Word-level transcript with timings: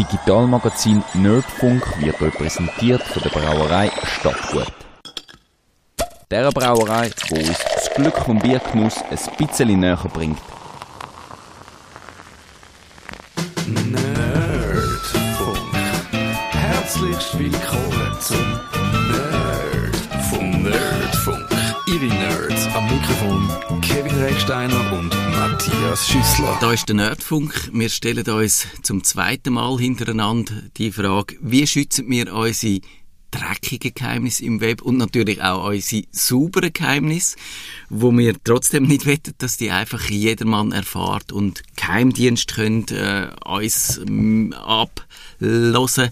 Digitalmagazin 0.00 1.04
Nerdfunk 1.12 1.82
wird 2.00 2.22
euch 2.22 2.32
präsentiert 2.32 3.02
von 3.02 3.22
der 3.22 3.28
Brauerei 3.28 3.90
Stadtgut. 4.04 4.72
Der 6.30 6.50
Brauerei, 6.52 7.10
wo 7.28 7.34
uns 7.36 7.58
das 7.74 7.90
Glück 7.94 8.16
vom 8.16 8.38
Biergenuss 8.38 8.96
ein 9.10 9.36
bisschen 9.36 9.78
näher 9.78 9.98
bringt. 10.10 10.38
Matthias 25.90 26.08
Schüssler. 26.08 26.56
Da 26.60 26.72
ist 26.72 26.88
der 26.88 26.94
Nerdfunk. 26.94 27.68
Wir 27.72 27.88
stellen 27.88 28.24
uns 28.28 28.64
zum 28.82 29.02
zweiten 29.02 29.54
Mal 29.54 29.76
hintereinander 29.78 30.54
die 30.76 30.92
Frage, 30.92 31.36
wie 31.40 31.66
schützen 31.66 32.08
wir 32.08 32.32
unsere 32.32 32.80
dreckigen 33.30 33.94
Geheimnisse 33.94 34.44
im 34.44 34.60
Web 34.60 34.82
und 34.82 34.96
natürlich 34.96 35.42
auch 35.42 35.68
unsere 35.68 36.04
sauberen 36.10 36.72
Geheimnisse, 36.72 37.36
wo 37.88 38.16
wir 38.16 38.34
trotzdem 38.42 38.84
nicht 38.84 39.06
wettet, 39.06 39.36
dass 39.38 39.56
die 39.56 39.70
einfach 39.70 40.08
jedermann 40.10 40.72
erfahrt 40.72 41.32
und 41.32 41.62
Geheimdienst 41.76 42.54
können 42.54 42.86
äh, 42.88 43.28
uns 43.44 44.00
mm, 44.04 44.52
ablosen, 44.52 46.10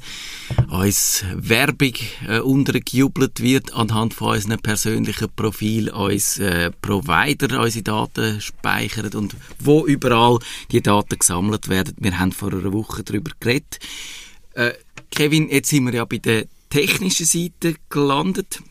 uns 0.71 1.25
Werbung 1.35 1.95
äh, 2.27 2.39
untergejubelt 2.41 3.41
wird 3.41 3.75
anhand 3.75 4.15
von 4.15 4.35
unseren 4.35 4.59
persönlichen 4.59 5.29
Profil, 5.35 5.91
uns 5.91 6.39
äh, 6.39 6.71
Provider 6.83 7.61
unsere 7.61 7.83
Daten 7.83 8.41
speichern 8.41 9.13
und 9.15 9.37
wo 9.59 9.87
überall 9.87 10.39
die 10.71 10.83
Daten 10.83 11.19
gesammelt 11.19 11.69
werden. 11.69 11.95
Wir 11.99 12.19
haben 12.19 12.33
vor 12.33 12.53
einer 12.53 12.73
Woche 12.73 13.03
darüber 13.03 13.33
geredet. 13.41 13.79
Äh, 14.55 14.73
Kevin, 15.11 15.49
jetzt 15.49 15.71
sind 15.71 15.85
wir 15.87 15.95
ja 15.95 16.05
bei 16.05 16.19
der 16.19 16.47
technischen 16.69 17.27
Seite 17.27 17.77
gelandet. 17.89 18.63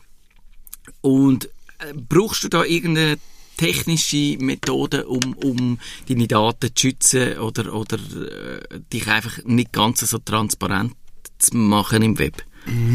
Und 1.00 1.46
äh, 1.78 1.94
brauchst 1.94 2.44
du 2.44 2.48
da 2.48 2.64
irgendeine 2.64 3.18
technische 3.56 4.36
Methode, 4.38 5.06
um, 5.06 5.34
um 5.34 5.78
deine 6.08 6.28
Daten 6.28 6.74
zu 6.74 6.80
schützen 6.80 7.38
oder, 7.38 7.74
oder 7.74 7.96
äh, 7.98 8.80
dich 8.92 9.06
einfach 9.08 9.44
nicht 9.44 9.72
ganz 9.72 10.00
so 10.00 10.18
transparent 10.18 10.94
zu 11.38 11.56
machen 11.56 12.02
im 12.02 12.18
Web? 12.18 12.44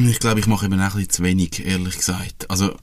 Ich 0.07 0.19
glaube, 0.19 0.39
ich 0.39 0.47
mache 0.47 0.65
eben 0.65 0.79
auch 0.79 0.83
ein 0.83 0.91
bisschen 0.91 1.09
zu 1.09 1.23
wenig, 1.23 1.65
ehrlich 1.65 1.97
gesagt. 1.97 2.49
Also, 2.49 2.75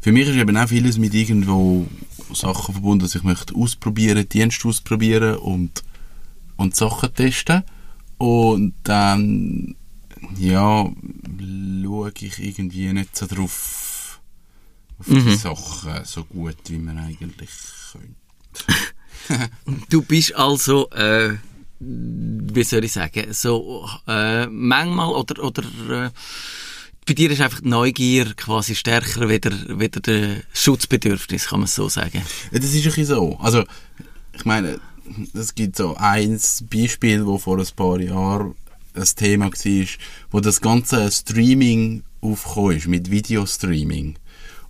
für 0.00 0.12
mich 0.12 0.28
ist 0.28 0.36
eben 0.36 0.56
auch 0.56 0.68
vieles 0.68 0.98
mit 0.98 1.14
irgendwo 1.14 1.86
Sachen 2.32 2.74
verbunden, 2.74 3.00
dass 3.02 3.14
ich 3.14 3.22
möchte 3.22 3.54
ausprobieren, 3.54 4.28
Dienste 4.28 4.68
ausprobieren 4.68 5.36
und, 5.36 5.82
und 6.56 6.76
Sachen 6.76 7.12
testen. 7.14 7.64
Und 8.18 8.74
dann, 8.84 9.74
ja, 10.36 10.90
schaue 11.84 12.12
ich 12.20 12.38
irgendwie 12.38 12.92
nicht 12.92 13.16
so 13.16 13.26
drauf, 13.26 14.20
auf 14.98 15.06
die 15.06 15.14
Mhm. 15.14 15.36
Sachen 15.36 16.04
so 16.04 16.24
gut, 16.24 16.56
wie 16.68 16.78
man 16.78 16.98
eigentlich 16.98 17.50
könnte. 17.92 19.50
Du 19.88 20.02
bist 20.02 20.34
also, 20.34 20.90
äh, 20.90 21.36
wie 21.78 22.64
soll 22.64 22.84
ich 22.84 22.92
sagen, 22.92 23.32
so 23.32 23.88
äh, 24.08 24.46
manchmal 24.46 25.10
oder, 25.10 25.42
oder 25.44 25.62
äh, 26.06 26.10
bei 27.06 27.14
dir 27.14 27.30
ist 27.30 27.40
einfach 27.40 27.60
die 27.60 27.68
Neugier 27.68 28.34
quasi 28.34 28.74
stärker 28.74 29.28
wieder, 29.28 29.52
wieder 29.78 30.00
der 30.00 30.42
Schutzbedürfnis, 30.52 31.46
kann 31.46 31.60
man 31.60 31.68
so 31.68 31.88
sagen. 31.88 32.22
Das 32.52 32.64
ist 32.64 32.98
ein 32.98 33.04
so. 33.04 33.36
Also, 33.38 33.64
ich 34.32 34.44
meine, 34.44 34.80
es 35.34 35.54
gibt 35.54 35.76
so 35.76 35.96
ein 35.96 36.38
Beispiel, 36.70 37.24
wo 37.26 37.38
vor 37.38 37.58
ein 37.58 37.66
paar 37.74 38.00
Jahren 38.00 38.54
ein 38.94 39.08
Thema 39.16 39.46
war, 39.46 39.86
wo 40.30 40.40
das 40.40 40.60
ganze 40.60 41.10
Streaming 41.10 42.02
aufgekommen 42.20 42.76
ist, 42.76 42.88
mit 42.88 43.10
Videostreaming. 43.10 44.18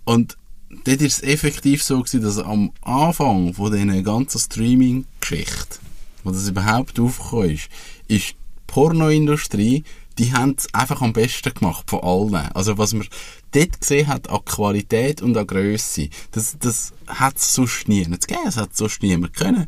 Und 0.03 0.37
dort 0.85 1.01
ist 1.01 1.17
es 1.17 1.23
effektiv 1.23 1.83
so 1.83 1.99
gewesen, 1.99 2.21
dass 2.21 2.37
am 2.37 2.71
Anfang 2.81 3.53
von 3.53 3.71
dieser 3.71 4.01
ganzen 4.01 4.39
Streaming-Geschichte, 4.39 5.79
wo 6.23 6.31
das 6.31 6.47
überhaupt 6.47 6.99
aufgekommen 6.99 7.51
ist, 7.51 7.69
ist 8.07 8.29
die 8.29 8.35
Pornoindustrie, 8.67 9.83
die 10.17 10.33
haben 10.33 10.55
es 10.57 10.73
einfach 10.73 11.01
am 11.01 11.13
besten 11.13 11.53
gemacht 11.53 11.89
von 11.89 12.01
allen. 12.01 12.47
Also 12.53 12.77
was 12.77 12.93
man 12.93 13.07
dort 13.51 13.81
gesehen 13.81 14.07
hat 14.07 14.29
an 14.29 14.43
Qualität 14.45 15.21
und 15.21 15.35
an 15.37 15.47
Grösse, 15.47 16.09
das, 16.31 16.55
das 16.59 16.93
hat 17.07 17.37
es 17.37 17.53
sonst 17.53 17.87
niemand 17.87 18.27
gegeben, 18.27 18.45
das 18.45 18.57
hat 18.57 18.75
sonst 18.75 19.01
niemand 19.03 19.33
können. 19.35 19.67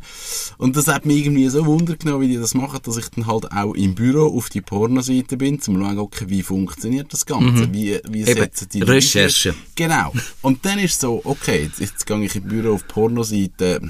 Und 0.56 0.76
das 0.76 0.86
hat 0.88 1.04
mich 1.06 1.18
irgendwie 1.18 1.48
so 1.48 1.66
Wunder 1.66 1.96
genommen, 1.96 2.22
wie 2.22 2.28
die 2.28 2.36
das 2.38 2.54
machen, 2.54 2.80
dass 2.82 2.96
ich 2.96 3.08
dann 3.10 3.26
halt 3.26 3.52
auch 3.52 3.74
im 3.74 3.94
Büro 3.94 4.36
auf 4.36 4.48
die 4.48 4.60
Pornoseite 4.62 5.36
bin, 5.36 5.60
zum 5.60 5.78
schauen, 5.80 5.98
okay, 5.98 6.24
wie 6.28 6.42
funktioniert 6.42 7.12
das 7.12 7.26
Ganze, 7.26 7.72
wie, 7.72 8.00
wie 8.08 8.22
Eben, 8.22 8.40
setzen 8.40 8.68
die 8.72 8.82
Recherche. 8.82 9.50
Videos- 9.50 9.56
Genau. 9.74 10.12
Und 10.40 10.64
dann 10.64 10.78
ist 10.78 11.00
so, 11.00 11.20
okay, 11.24 11.64
jetzt, 11.64 11.80
jetzt 11.80 12.06
gehe 12.06 12.24
ich 12.24 12.36
im 12.36 12.44
Büro 12.44 12.74
auf 12.74 12.82
die 12.82 12.92
Pornoseite, 12.92 13.80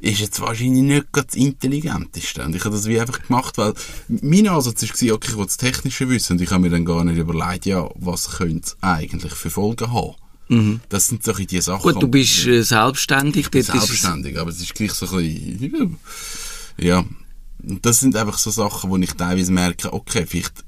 ist 0.00 0.20
jetzt 0.20 0.40
wahrscheinlich 0.40 0.82
nicht 0.82 1.06
das 1.12 1.34
Intelligenteste. 1.34 2.44
Und 2.44 2.56
ich 2.56 2.64
habe 2.64 2.74
das 2.74 2.86
wie 2.86 3.00
einfach 3.00 3.22
gemacht, 3.22 3.58
weil 3.58 3.74
mein 4.08 4.48
Ansatz 4.48 4.82
war, 4.82 5.14
okay, 5.14 5.28
ich 5.30 5.36
will 5.36 5.44
das 5.44 5.56
Technische 5.56 6.08
wissen 6.08 6.34
und 6.34 6.42
ich 6.42 6.50
habe 6.50 6.62
mir 6.62 6.70
dann 6.70 6.84
gar 6.84 7.04
nicht 7.04 7.18
überlegt, 7.18 7.66
ja, 7.66 7.88
was 7.96 8.38
könnte 8.38 8.66
es 8.66 8.76
eigentlich 8.80 9.32
für 9.32 9.50
Folgen 9.50 9.92
haben. 9.92 10.14
Das 10.88 11.06
sind 11.06 11.22
so 11.22 11.30
ein 11.30 11.36
bisschen 11.36 11.46
die 11.48 11.60
Sachen. 11.60 11.82
Gut, 11.82 12.02
du 12.02 12.08
bist 12.08 12.46
äh, 12.46 12.62
selbstständig. 12.62 13.46
Ich 13.46 13.50
bin 13.50 13.62
selbstständig, 13.62 14.38
aber 14.38 14.50
es 14.50 14.60
ist 14.60 14.74
gleich 14.74 14.92
so 14.92 15.06
ein 15.06 15.58
bisschen, 15.58 15.96
ja. 16.76 17.04
Und 17.62 17.84
das 17.84 18.00
sind 18.00 18.16
einfach 18.16 18.38
so 18.38 18.50
Sachen, 18.50 18.90
wo 18.90 18.96
ich 18.96 19.12
teilweise 19.12 19.52
merke, 19.52 19.92
okay, 19.92 20.24
vielleicht 20.26 20.64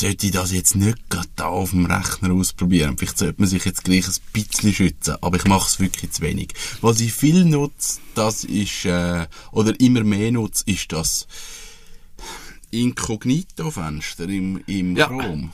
sollte 0.00 0.26
ich 0.26 0.32
das 0.32 0.52
jetzt 0.52 0.74
nicht 0.76 1.08
gerade 1.10 1.28
da 1.36 1.46
auf 1.46 1.70
dem 1.70 1.86
Rechner 1.86 2.32
ausprobieren. 2.32 2.96
Vielleicht 2.98 3.18
sollte 3.18 3.40
man 3.40 3.48
sich 3.48 3.64
jetzt 3.64 3.84
gleich 3.84 4.06
ein 4.06 4.14
bisschen 4.32 4.72
schützen, 4.74 5.16
aber 5.20 5.36
ich 5.36 5.44
mache 5.44 5.68
es 5.68 5.80
wirklich 5.80 6.10
zu 6.12 6.22
wenig. 6.22 6.52
Was 6.80 7.00
ich 7.00 7.12
viel 7.12 7.44
nutze, 7.44 8.00
das 8.14 8.44
ist, 8.44 8.84
äh, 8.84 9.26
oder 9.52 9.78
immer 9.80 10.02
mehr 10.04 10.32
nutze, 10.32 10.64
ist 10.66 10.90
das 10.92 11.26
Inkognito-Fenster 12.70 14.24
im, 14.28 14.62
im 14.66 14.96
Ja. 14.96 15.06
Chrome. 15.06 15.50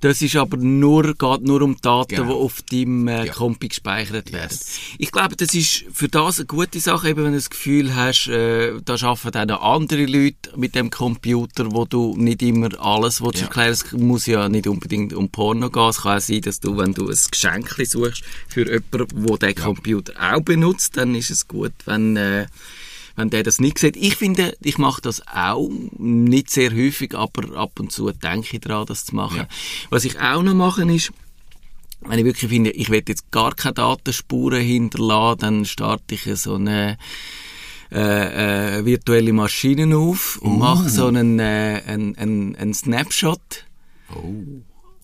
Das 0.00 0.20
ist 0.20 0.36
aber 0.36 0.58
nur, 0.58 1.14
geht 1.14 1.42
nur 1.42 1.62
um 1.62 1.76
Daten, 1.80 2.16
Genau. 2.16 2.26
die 2.28 2.32
auf 2.44 2.62
deinem 2.62 3.08
äh, 3.08 3.26
Ja. 3.26 3.32
Kompi 3.32 3.68
gespeichert 3.68 4.30
werden. 4.32 4.50
Yes. 4.50 4.78
Ich 4.98 5.10
glaube, 5.10 5.36
das 5.36 5.54
ist 5.54 5.84
für 5.92 6.08
das 6.08 6.38
eine 6.38 6.46
gute 6.46 6.78
Sache, 6.80 7.08
eben 7.08 7.24
wenn 7.24 7.32
du 7.32 7.38
das 7.38 7.48
Gefühl 7.50 7.94
hast, 7.94 8.28
äh, 8.28 8.74
da 8.84 8.94
arbeiten 8.94 9.38
auch 9.50 9.56
noch 9.56 9.62
andere 9.62 10.04
Leute 10.06 10.50
mit 10.56 10.74
dem 10.74 10.90
Computer, 10.90 11.72
wo 11.72 11.86
du 11.86 12.14
nicht 12.16 12.42
immer 12.42 12.68
alles 12.78 13.22
willst 13.22 13.38
Ja. 13.40 13.46
erklären 13.46 13.70
Es 13.72 13.92
muss 13.92 14.26
ja 14.26 14.48
nicht 14.48 14.66
unbedingt 14.66 15.14
um 15.14 15.30
Porno 15.30 15.70
gehen. 15.70 15.88
Es 15.88 16.02
kann 16.02 16.18
auch 16.18 16.20
sein, 16.20 16.40
dass 16.42 16.60
du, 16.60 16.76
wenn 16.76 16.92
du 16.92 17.08
ein 17.08 17.16
Geschenk 17.30 17.74
suchst 17.84 18.22
für 18.48 18.66
jemanden, 18.70 19.38
der 19.38 19.38
den 19.38 19.54
Computer 19.54 20.12
auch 20.34 20.40
benutzt, 20.42 20.96
dann 20.96 21.14
ist 21.14 21.30
es 21.30 21.48
gut, 21.48 21.72
wenn... 21.86 22.16
Äh, 22.16 22.46
wenn 23.16 23.30
der 23.30 23.42
das 23.42 23.60
nicht 23.60 23.78
sieht. 23.78 23.96
Ich 23.96 24.16
finde, 24.16 24.56
ich 24.60 24.78
mache 24.78 25.00
das 25.00 25.26
auch, 25.26 25.68
nicht 25.98 26.50
sehr 26.50 26.70
häufig, 26.70 27.14
aber 27.14 27.56
ab 27.56 27.80
und 27.80 27.90
zu 27.90 28.10
denke 28.12 28.48
ich 28.52 28.60
daran, 28.60 28.86
das 28.86 29.06
zu 29.06 29.16
machen. 29.16 29.38
Ja. 29.38 29.48
Was 29.90 30.04
ich 30.04 30.20
auch 30.20 30.42
noch 30.42 30.54
mache, 30.54 30.90
ist, 30.92 31.12
wenn 32.02 32.18
ich 32.18 32.24
wirklich 32.24 32.50
finde, 32.50 32.70
ich 32.70 32.90
will 32.90 33.02
jetzt 33.06 33.30
gar 33.30 33.54
keine 33.54 33.74
Datenspuren 33.74 34.62
hinterlassen, 34.62 35.38
dann 35.40 35.64
starte 35.64 36.14
ich 36.14 36.28
so 36.36 36.54
eine 36.54 36.98
äh, 37.90 38.78
äh, 38.78 38.84
virtuelle 38.84 39.32
Maschine 39.32 39.96
auf 39.96 40.38
und 40.42 40.58
mache 40.58 40.88
so 40.90 41.06
einen, 41.06 41.38
äh, 41.38 41.82
einen, 41.86 42.16
einen, 42.16 42.56
einen 42.56 42.74
Snapshot. 42.74 43.64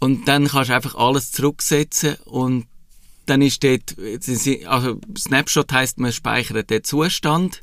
Und 0.00 0.28
dann 0.28 0.48
kannst 0.48 0.70
du 0.70 0.74
einfach 0.74 0.94
alles 0.96 1.32
zurücksetzen 1.32 2.16
und 2.24 2.66
dann 3.26 3.40
ist 3.40 3.62
dort, 3.62 3.96
also 4.66 5.00
Snapshot 5.16 5.72
heißt, 5.72 5.98
man 5.98 6.12
speichert 6.12 6.70
den 6.70 6.82
Zustand 6.82 7.62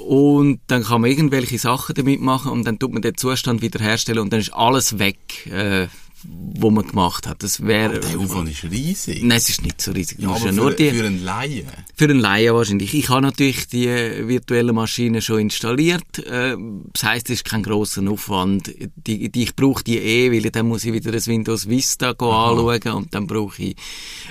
und 0.00 0.60
dann 0.66 0.82
kann 0.82 1.02
man 1.02 1.10
irgendwelche 1.10 1.58
Sachen 1.58 1.94
damit 1.94 2.20
machen 2.20 2.50
und 2.50 2.64
dann 2.66 2.78
tut 2.78 2.92
man 2.92 3.02
den 3.02 3.16
Zustand 3.16 3.62
wiederherstellen 3.62 4.20
und 4.20 4.32
dann 4.32 4.40
ist 4.40 4.52
alles 4.52 4.98
weg, 4.98 5.46
äh, 5.46 5.88
wo 6.24 6.70
man 6.70 6.86
gemacht 6.86 7.26
hat. 7.26 7.42
Das 7.42 7.64
wäre... 7.66 8.00
Der 8.00 8.18
Aufwand 8.18 8.50
ist 8.50 8.64
riesig. 8.64 9.22
Nein, 9.22 9.38
es 9.38 9.48
ist 9.48 9.62
nicht 9.62 9.80
so 9.80 9.92
riesig. 9.92 10.18
Ja, 10.20 10.30
aber 10.30 10.46
ja 10.46 10.52
nur 10.52 10.70
für, 10.70 10.76
die... 10.76 10.90
für 10.90 11.06
einen 11.06 11.24
Laien. 11.24 11.66
Für 11.94 12.04
einen 12.04 12.20
Laien 12.20 12.54
wahrscheinlich. 12.54 12.94
Ich 12.94 13.08
habe 13.08 13.22
natürlich 13.22 13.68
die 13.68 13.86
äh, 13.86 14.26
virtuelle 14.28 14.72
Maschine 14.72 15.22
schon 15.22 15.40
installiert. 15.40 16.18
Äh, 16.18 16.56
Das 16.92 17.04
heisst, 17.04 17.30
es 17.30 17.36
ist 17.36 17.44
kein 17.44 17.62
grosser 17.62 18.08
Aufwand. 18.10 18.72
Die, 19.06 19.30
die, 19.30 19.42
ich 19.42 19.56
brauche 19.56 19.82
die 19.82 19.98
eh, 19.98 20.30
weil 20.30 20.50
dann 20.50 20.68
muss 20.68 20.84
ich 20.84 20.92
wieder 20.92 21.12
ein 21.12 21.26
Windows 21.26 21.68
Vista 21.68 22.12
go 22.12 22.30
anschauen 22.32 22.92
und 22.94 23.14
dann 23.14 23.26
brauche 23.26 23.62
ich 23.62 23.76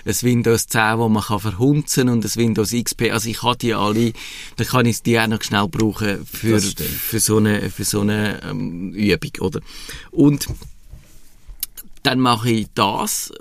ein 0.06 0.16
Windows 0.22 0.68
10, 0.68 1.00
wo 1.00 1.10
man 1.10 1.24
kann 1.24 1.40
verhunzen 1.40 2.10
und 2.10 2.24
ein 2.24 2.36
Windows 2.36 2.72
XP. 2.72 3.12
Also 3.12 3.30
ich 3.30 3.44
habe 3.44 3.58
die 3.58 3.74
alle, 3.74 4.14
dann 4.58 4.68
kann 4.68 4.86
ich 4.86 5.02
die 5.02 5.20
auch 5.20 5.28
noch 5.28 5.42
schnell 5.42 5.68
brauchen 5.68 6.26
für, 6.26 6.60
für 6.60 7.20
so 7.20 7.38
eine, 7.38 7.70
für 7.70 7.84
so 7.84 8.02
eine 8.02 8.42
ähm, 8.44 8.94
Übung, 8.94 9.32
oder? 9.40 9.62
Und 10.12 10.48
dann 12.04 12.20
mache 12.20 12.50
ich 12.52 12.68
das. 12.74 13.32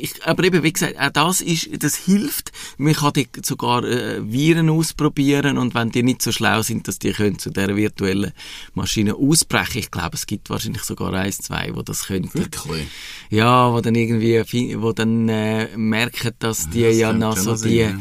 Ich, 0.00 0.24
aber 0.24 0.44
eben, 0.44 0.62
wie 0.62 0.72
gesagt, 0.72 0.98
auch 0.98 1.10
das 1.10 1.40
ist, 1.40 1.82
das 1.82 1.96
hilft. 1.96 2.52
Man 2.76 2.92
kann 2.94 3.14
die 3.14 3.26
sogar 3.42 3.82
äh, 3.82 4.20
Viren 4.30 4.70
ausprobieren 4.70 5.58
und 5.58 5.74
wenn 5.74 5.90
die 5.90 6.04
nicht 6.04 6.22
so 6.22 6.30
schlau 6.30 6.62
sind, 6.62 6.86
dass 6.86 7.00
die 7.00 7.12
können 7.12 7.38
zu 7.40 7.50
der 7.50 7.74
virtuellen 7.74 8.32
Maschine 8.74 9.16
ausbrechen. 9.16 9.78
Ich 9.78 9.90
glaube, 9.90 10.14
es 10.14 10.26
gibt 10.26 10.50
wahrscheinlich 10.50 10.84
sogar 10.84 11.12
eins, 11.14 11.38
zwei, 11.38 11.74
wo 11.74 11.82
das 11.82 12.06
könnten. 12.06 12.38
Wirklich? 12.38 12.86
Ja, 13.30 13.72
wo 13.72 13.80
dann 13.80 13.96
irgendwie, 13.96 14.80
wo 14.80 14.92
dann 14.92 15.28
äh, 15.28 15.76
merken, 15.76 16.32
dass 16.38 16.70
die 16.70 16.82
das 16.82 16.96
ja 16.96 17.12
noch 17.12 17.36
so 17.36 17.56
sein, 17.56 17.68
die, 17.70 17.76
ja. 17.76 17.98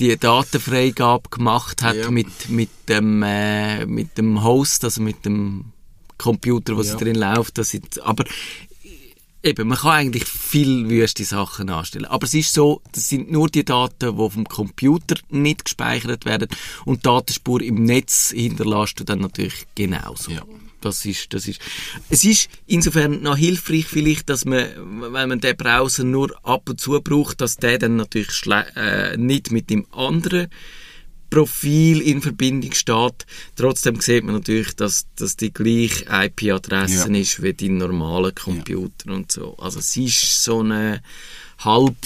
die 0.00 0.16
Datenfreigabe 0.18 1.28
gemacht 1.28 1.82
hat 1.82 1.96
Ja. 1.96 2.10
mit, 2.10 2.48
mit 2.48 2.70
dem, 2.88 3.22
äh, 3.22 3.86
mit 3.86 4.18
dem 4.18 4.42
Host, 4.42 4.82
also 4.82 5.00
mit 5.00 5.24
dem 5.24 5.66
Computer, 6.18 6.76
wo 6.76 6.82
Ja. 6.82 6.94
drin 6.96 7.16
läuft. 7.16 7.58
Das 7.58 7.70
sind, 7.70 8.00
aber 8.02 8.24
eben, 9.42 9.68
man 9.68 9.78
kann 9.78 9.92
eigentlich 9.92 10.24
viel 10.24 10.88
wüste 10.88 11.24
Sachen 11.24 11.68
anstellen. 11.68 12.06
Aber 12.06 12.24
es 12.26 12.34
ist 12.34 12.52
so, 12.52 12.80
das 12.92 13.08
sind 13.08 13.30
nur 13.30 13.48
die 13.48 13.64
Daten, 13.64 14.16
die 14.16 14.30
vom 14.30 14.44
Computer 14.44 15.16
nicht 15.30 15.64
gespeichert 15.66 16.24
werden 16.24 16.48
und 16.84 16.98
die 16.98 17.02
Datenspur 17.02 17.60
im 17.62 17.84
Netz 17.84 18.30
hinterlässt 18.34 18.98
du 19.00 19.04
dann 19.04 19.20
natürlich 19.20 19.66
genauso. 19.74 20.30
Ja. 20.30 20.42
Das 20.80 21.06
ist, 21.06 21.32
das 21.32 21.48
ist, 21.48 21.62
es 22.10 22.24
ist 22.24 22.50
insofern 22.66 23.22
noch 23.22 23.38
hilfreich 23.38 23.86
vielleicht, 23.86 24.28
dass 24.28 24.44
man, 24.44 24.66
wenn 25.14 25.28
man 25.30 25.40
den 25.40 25.56
Browser 25.56 26.04
nur 26.04 26.36
ab 26.42 26.68
und 26.68 26.78
zu 26.78 27.00
braucht, 27.00 27.40
dass 27.40 27.56
der 27.56 27.78
dann 27.78 27.96
natürlich 27.96 28.28
äh, 28.76 29.16
nicht 29.16 29.50
mit 29.50 29.70
dem 29.70 29.86
anderen 29.92 30.48
Profil 31.34 32.00
in 32.00 32.22
Verbindung 32.22 32.72
steht. 32.72 33.26
Trotzdem 33.56 34.00
sieht 34.00 34.22
man 34.22 34.36
natürlich, 34.36 34.76
dass, 34.76 35.06
dass 35.16 35.36
die 35.36 35.52
gleiche 35.52 36.04
IP-Adresse 36.08 37.08
Ja. 37.12 37.18
ist 37.20 37.42
wie 37.42 37.52
die 37.52 37.70
normalen 37.70 38.34
Computer 38.34 39.10
und 39.12 39.32
so. 39.32 39.56
Also 39.58 39.80
es 39.80 39.96
ist 39.96 40.44
so 40.44 40.60
eine 40.60 41.02
halb 41.58 41.96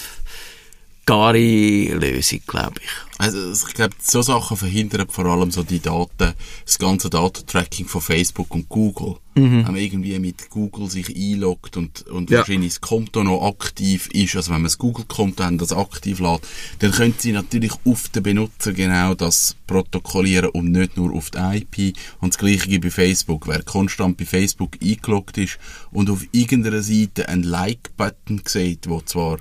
gare 1.08 1.38
Lösung, 1.38 2.40
glaube 2.46 2.74
ich. 2.82 2.90
Also 3.16 3.66
ich 3.66 3.74
glaube, 3.74 3.94
so 3.98 4.20
Sachen 4.20 4.58
verhindern 4.58 5.08
vor 5.08 5.24
allem 5.24 5.50
so 5.50 5.62
die 5.62 5.80
Daten, 5.80 6.34
das 6.64 6.78
ganze 6.78 7.08
Datentracking 7.08 7.86
von 7.86 8.02
Facebook 8.02 8.54
und 8.54 8.68
Google. 8.68 9.16
Wenn 9.34 9.62
man 9.62 9.76
irgendwie 9.76 10.18
mit 10.18 10.50
Google 10.50 10.90
sich 10.90 11.16
einloggt 11.16 11.76
und, 11.78 12.06
und 12.08 12.28
Ja. 12.28 12.38
wahrscheinlich 12.40 12.74
das 12.74 12.80
Konto 12.82 13.24
noch 13.24 13.42
aktiv 13.46 14.08
ist, 14.12 14.36
also 14.36 14.50
wenn 14.50 14.58
man 14.60 14.64
das 14.64 14.76
Google-Konto 14.78 15.42
hat, 15.44 15.60
das 15.60 15.72
aktiv 15.72 16.18
lädt, 16.20 16.42
dann 16.80 16.90
können 16.92 17.14
sie 17.16 17.32
natürlich 17.32 17.72
auf 17.86 18.08
den 18.10 18.24
Benutzer 18.24 18.72
genau 18.74 19.14
das 19.14 19.56
protokollieren 19.66 20.50
und 20.50 20.72
nicht 20.72 20.96
nur 20.98 21.14
auf 21.14 21.30
die 21.30 21.38
IP. 21.38 21.96
Und 22.20 22.34
das 22.34 22.38
gleiche 22.38 22.68
gibt 22.68 22.84
bei 22.84 22.90
Facebook. 22.90 23.48
Wer 23.48 23.62
konstant 23.62 24.18
bei 24.18 24.26
Facebook 24.26 24.76
eingeloggt 24.82 25.38
ist 25.38 25.58
und 25.90 26.10
auf 26.10 26.22
irgendeiner 26.32 26.82
Seite 26.82 27.28
einen 27.30 27.44
Like-Button 27.44 28.42
sieht, 28.44 28.88
wo 28.88 29.00
zwar 29.00 29.38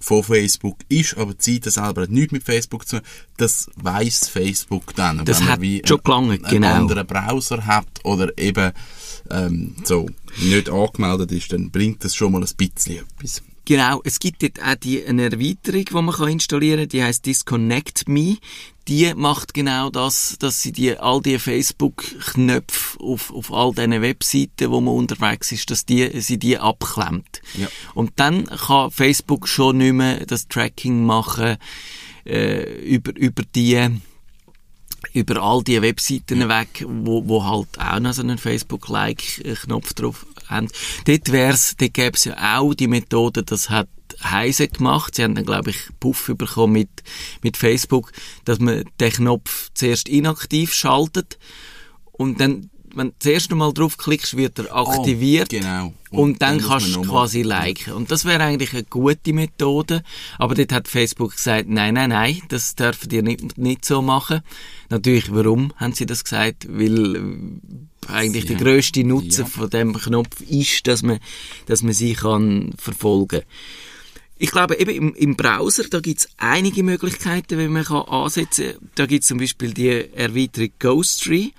von 0.00 0.22
Facebook 0.22 0.78
ist, 0.88 1.16
aber 1.16 1.34
die 1.34 1.54
Seite 1.54 1.70
selber 1.70 2.02
hat 2.02 2.10
nichts 2.10 2.32
mit 2.32 2.44
Facebook 2.44 2.86
zu 2.86 2.96
tun, 2.98 3.06
das 3.36 3.68
weiss 3.76 4.28
Facebook 4.28 4.94
dann. 4.94 5.24
Das 5.24 5.40
wenn 5.40 5.46
man 5.48 5.60
wie 5.60 5.82
schon 5.84 5.98
einen- 5.98 6.04
gelangt, 6.04 6.44
einen 6.44 6.62
genau. 6.62 6.74
anderen 6.74 7.06
Browser 7.06 7.66
hat 7.66 7.86
oder 8.04 8.36
eben 8.38 8.72
ähm, 9.30 9.76
so 9.84 10.08
nicht 10.40 10.70
angemeldet 10.70 11.32
ist, 11.32 11.52
dann 11.52 11.70
bringt 11.70 12.04
das 12.04 12.14
schon 12.14 12.32
mal 12.32 12.42
ein 12.42 12.48
bisschen 12.56 12.98
etwas. 12.98 13.42
Genau, 13.64 14.00
es 14.02 14.18
gibt 14.18 14.42
dort 14.42 14.62
auch 14.62 14.76
die, 14.76 15.04
eine 15.04 15.24
Erweiterung, 15.24 15.84
die 15.84 15.92
man 15.94 16.14
kann 16.14 16.28
installieren 16.28 16.80
kann, 16.80 16.88
die 16.88 17.02
heißt 17.02 17.26
Disconnect 17.26 18.08
Me. 18.08 18.38
Die 18.88 19.12
macht 19.14 19.52
genau 19.52 19.90
das, 19.90 20.36
dass 20.38 20.62
sie 20.62 20.72
die, 20.72 20.96
all 20.96 21.20
die 21.20 21.38
Facebook-Knöpfe 21.38 22.98
auf, 23.00 23.30
auf 23.32 23.52
all 23.52 23.72
diesen 23.72 24.00
Webseiten, 24.00 24.70
wo 24.70 24.80
man 24.80 24.94
unterwegs 24.94 25.52
ist, 25.52 25.70
dass 25.70 25.84
die, 25.84 26.20
sie 26.22 26.38
die 26.38 26.58
abklemmt. 26.58 27.42
Ja. 27.54 27.68
Und 27.94 28.12
dann 28.16 28.46
kann 28.46 28.90
Facebook 28.90 29.46
schon 29.46 29.76
nicht 29.76 29.92
mehr 29.92 30.24
das 30.24 30.48
Tracking 30.48 31.04
machen, 31.04 31.58
äh, 32.24 32.80
über, 32.82 33.14
über 33.14 33.42
die, 33.54 33.88
über 35.12 35.42
all 35.42 35.62
die 35.62 35.82
Webseiten 35.82 36.48
weg, 36.48 36.84
wo, 36.88 37.28
wo 37.28 37.44
halt 37.44 37.78
auch 37.78 38.00
noch 38.00 38.14
so 38.14 38.22
einen 38.22 38.38
Facebook-Like-Knopf 38.38 39.92
drauf 39.92 40.26
haben. 40.48 40.68
Dort 41.06 41.32
wär's, 41.32 41.76
dort 41.76 41.94
gäbe 41.94 42.16
es 42.16 42.24
ja 42.24 42.58
auch 42.58 42.74
die 42.74 42.88
Methode, 42.88 43.42
das 43.42 43.70
hat 43.70 43.88
Heise 44.22 44.68
gemacht. 44.68 45.14
Sie 45.14 45.22
haben 45.22 45.34
dann, 45.34 45.44
glaube 45.44 45.70
ich, 45.70 45.78
Puff 46.00 46.32
bekommen 46.36 46.72
mit, 46.72 46.90
mit 47.42 47.56
Facebook, 47.56 48.12
dass 48.44 48.58
man 48.58 48.84
den 49.00 49.12
Knopf 49.12 49.70
zuerst 49.74 50.08
inaktiv 50.08 50.72
schaltet 50.74 51.38
und 52.18 52.40
dann, 52.40 52.70
wenn 52.94 53.08
du 53.08 53.14
das 53.18 53.32
erste 53.32 53.54
Mal 53.54 53.72
draufklickst, 53.72 54.36
wird 54.36 54.58
er 54.58 54.74
aktiviert. 54.74 55.50
genau. 55.50 55.94
Und, 56.10 56.18
Und 56.18 56.42
dann, 56.42 56.58
dann 56.58 56.68
kannst 56.68 56.94
du 56.96 57.02
quasi 57.02 57.42
liken. 57.42 57.92
Und 57.92 58.10
das 58.10 58.24
wäre 58.24 58.42
eigentlich 58.42 58.72
eine 58.72 58.84
gute 58.84 59.32
Methode. 59.32 60.02
Aber 60.38 60.54
dort 60.54 60.72
hat 60.72 60.88
Facebook 60.88 61.32
gesagt, 61.32 61.68
nein, 61.68 61.94
nein, 61.94 62.10
nein, 62.10 62.42
das 62.48 62.74
dürfen 62.74 63.08
die 63.08 63.22
nicht, 63.22 63.56
nicht 63.58 63.84
so 63.84 64.02
machen. 64.02 64.40
Natürlich, 64.88 65.32
warum 65.32 65.72
haben 65.76 65.92
sie 65.92 66.06
das 66.06 66.24
gesagt? 66.24 66.66
Weil 66.68 67.36
eigentlich 68.06 68.44
Ja. 68.44 68.54
der 68.54 68.56
grösste 68.58 69.04
Nutzen 69.04 69.40
Ja. 69.42 69.46
von 69.46 69.70
dem 69.70 69.94
Knopf 69.94 70.40
ist, 70.42 70.86
dass 70.86 71.02
man, 71.02 71.18
dass 71.66 71.82
man 71.82 71.92
sie 71.92 72.14
kann 72.14 72.72
verfolgen 72.78 73.42
ich 74.40 74.52
glaube, 74.52 74.78
eben 74.78 74.92
im, 74.92 75.14
im 75.16 75.34
Browser, 75.34 75.82
da 75.90 75.98
gibt's 75.98 76.28
einige 76.36 76.84
Möglichkeiten, 76.84 77.58
wie 77.58 77.66
man 77.66 77.82
kann 77.82 78.02
ansetzen 78.02 78.74
kann. 78.74 78.88
Da 78.94 79.06
gibt's 79.06 79.26
zum 79.26 79.38
Beispiel 79.38 79.74
die 79.74 79.88
Erweiterung 80.14 80.70
Ghostery. 80.78 81.52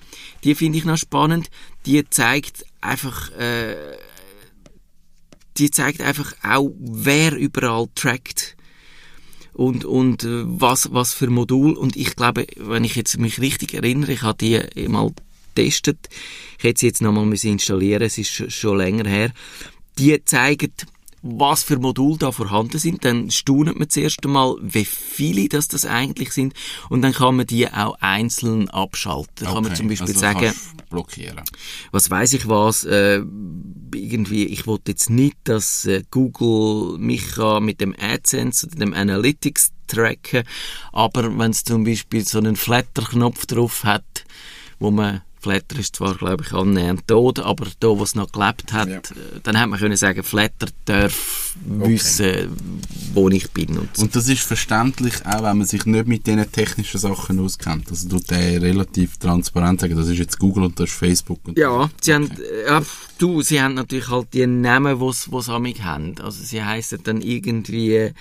Die 0.46 0.56
finde 0.56 0.78
ich 0.78 0.86
noch 0.86 0.96
spannend. 0.98 1.50
Die 1.86 2.10
zeigt 2.10 2.64
einfach, 2.80 3.32
äh, 3.38 3.76
die 5.58 5.72
zeigt 5.72 6.00
einfach 6.00 6.34
auch, 6.42 6.72
wer 6.80 7.36
überall 7.36 7.88
trackt 7.96 8.56
und, 9.54 9.84
und 9.84 10.24
äh, 10.24 10.44
was, 10.46 10.94
was 10.94 11.14
für 11.14 11.30
Modul. 11.30 11.74
Und 11.74 11.98
ich 11.98 12.16
glaube, 12.16 12.48
wenn 12.56 12.86
ich 12.86 12.96
jetzt 12.96 13.18
mich 13.20 13.42
richtig 13.42 13.74
erinnere, 13.74 14.14
ich 14.14 14.22
habe 14.22 14.38
die 14.38 14.88
mal 14.88 15.12
getestet, 15.60 16.10
ich 16.58 16.64
hätte 16.64 16.80
sie 16.80 16.88
jetzt 16.88 17.02
nochmal 17.02 17.26
müssen 17.26 17.52
installieren, 17.52 18.04
es 18.04 18.18
ist 18.18 18.52
schon, 18.52 18.78
länger 18.78 19.08
her, 19.08 19.32
die 19.98 20.24
zeigen, 20.24 20.72
was 21.22 21.64
für 21.64 21.78
Module 21.78 22.18
da 22.18 22.32
vorhanden 22.32 22.80
sind, 22.80 23.04
dann 23.04 23.30
staunet 23.30 23.78
man 23.78 23.90
zuerst 23.90 24.26
einmal, 24.26 24.56
wie 24.62 24.86
viele 24.86 25.50
das, 25.50 25.68
das 25.68 25.86
eigentlich 25.86 26.32
sind. 26.32 26.54
Und 26.88 27.02
dann 27.02 27.12
kann 27.12 27.36
man 27.36 27.46
die 27.46 27.68
auch 27.68 27.98
einzeln 28.00 28.70
abschalten. 28.70 29.30
Dann 29.36 29.48
kann 29.48 29.64
man 29.64 29.66
Okay, 29.66 29.76
zum 29.76 29.90
Beispiel 29.90 30.08
also 30.08 30.20
sagen, 30.20 30.54
blockieren. 30.90 31.42
was 31.92 32.10
weiß 32.10 32.34
ich 32.34 32.48
was, 32.48 32.86
äh, 32.86 33.22
irgendwie, 33.94 34.46
ich 34.46 34.66
wollte 34.66 34.92
jetzt 34.92 35.10
nicht, 35.10 35.36
dass 35.44 35.86
äh, 35.86 36.04
Google 36.10 36.98
mich 37.00 37.36
mit 37.60 37.82
dem 37.82 37.94
AdSense 38.00 38.68
oder 38.68 38.78
dem 38.78 38.94
Analytics 38.94 39.72
tracken, 39.88 40.44
aber 40.94 41.38
wenn 41.38 41.52
es 41.52 41.66
zum 41.66 41.84
Beispiel 41.84 42.24
so 42.24 42.38
einen 42.38 42.56
Flatter-Knopf 42.56 43.46
drauf 43.46 43.84
hat, 43.84 44.24
wo 44.80 44.90
man 44.92 45.22
Flatter 45.42 45.80
ist 45.80 45.96
zwar, 45.96 46.16
glaube 46.16 46.44
ich, 46.46 46.54
annähernd 46.54 47.08
tot, 47.08 47.40
aber 47.40 47.66
da, 47.80 47.88
wo 47.88 48.04
es 48.04 48.16
noch 48.16 48.31
gelebt 48.31 48.74
hat, 48.74 48.90
Ja. 48.90 48.98
äh, 48.98 49.40
dann 49.44 49.60
hat 49.60 49.69
man 49.69 49.80
können 49.80 49.96
sagen, 49.96 50.22
Flatter 50.24 50.68
darf 50.86 51.56
wissen, 51.66 52.50
wo 53.14 53.30
ich 53.30 53.50
bin. 53.52 53.78
Und 53.78 53.96
so. 53.96 54.04
Und 54.04 54.16
das 54.16 54.28
ist 54.28 54.42
verständlich, 54.42 55.14
auch 55.26 55.44
wenn 55.44 55.58
man 55.58 55.66
sich 55.68 55.86
nicht 55.86 56.08
mit 56.08 56.28
diesen 56.28 56.52
technischen 56.52 57.00
Sachen 57.00 57.40
auskennt. 57.40 57.90
Also 57.90 58.08
tut 58.10 58.30
der 58.30 58.62
relativ 58.62 59.18
transparent 59.18 59.81
sagen, 59.81 59.96
das 59.96 60.08
ist 60.10 60.18
jetzt 60.19 60.40
Google 60.40 60.64
und 60.66 60.80
das 60.80 60.90
ist 60.90 60.96
Facebook. 60.98 61.40
Ja, 61.56 61.90
sie 62.02 62.14
haben, 62.14 62.30
äh, 62.31 62.68
ja, 62.68 62.81
du, 63.18 63.42
sie 63.42 63.62
haben 63.62 63.74
natürlich 63.76 64.10
halt 64.10 64.34
die 64.34 64.46
Namen, 64.48 65.00
wo's 65.00 65.50
amig 65.50 65.84
haben. 65.84 66.16
Also 66.22 66.44
sie 66.44 66.64
heißen 66.64 67.00
dann 67.04 67.22
irgendwie 67.22 67.94
äh, 67.96 68.14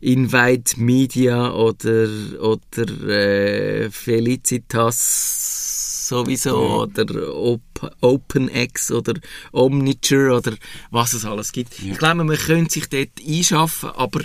Invite 0.00 0.78
Media 0.80 1.52
oder, 1.52 2.08
oder, 2.40 3.08
äh, 3.08 3.90
Felicitas 3.90 5.73
sowieso 6.08 6.82
oder 6.82 7.34
Op 7.34 7.62
OpenX 8.00 8.90
oder 8.90 9.14
Omniture 9.52 10.36
oder 10.36 10.54
was 10.90 11.12
es 11.12 11.24
alles 11.24 11.52
gibt. 11.52 11.78
Ich 11.80 11.98
glaube, 11.98 12.24
man 12.24 12.36
könnte 12.36 12.72
sich 12.72 12.88
dort 12.88 13.10
einschaffen, 13.26 13.90
aber 13.90 14.20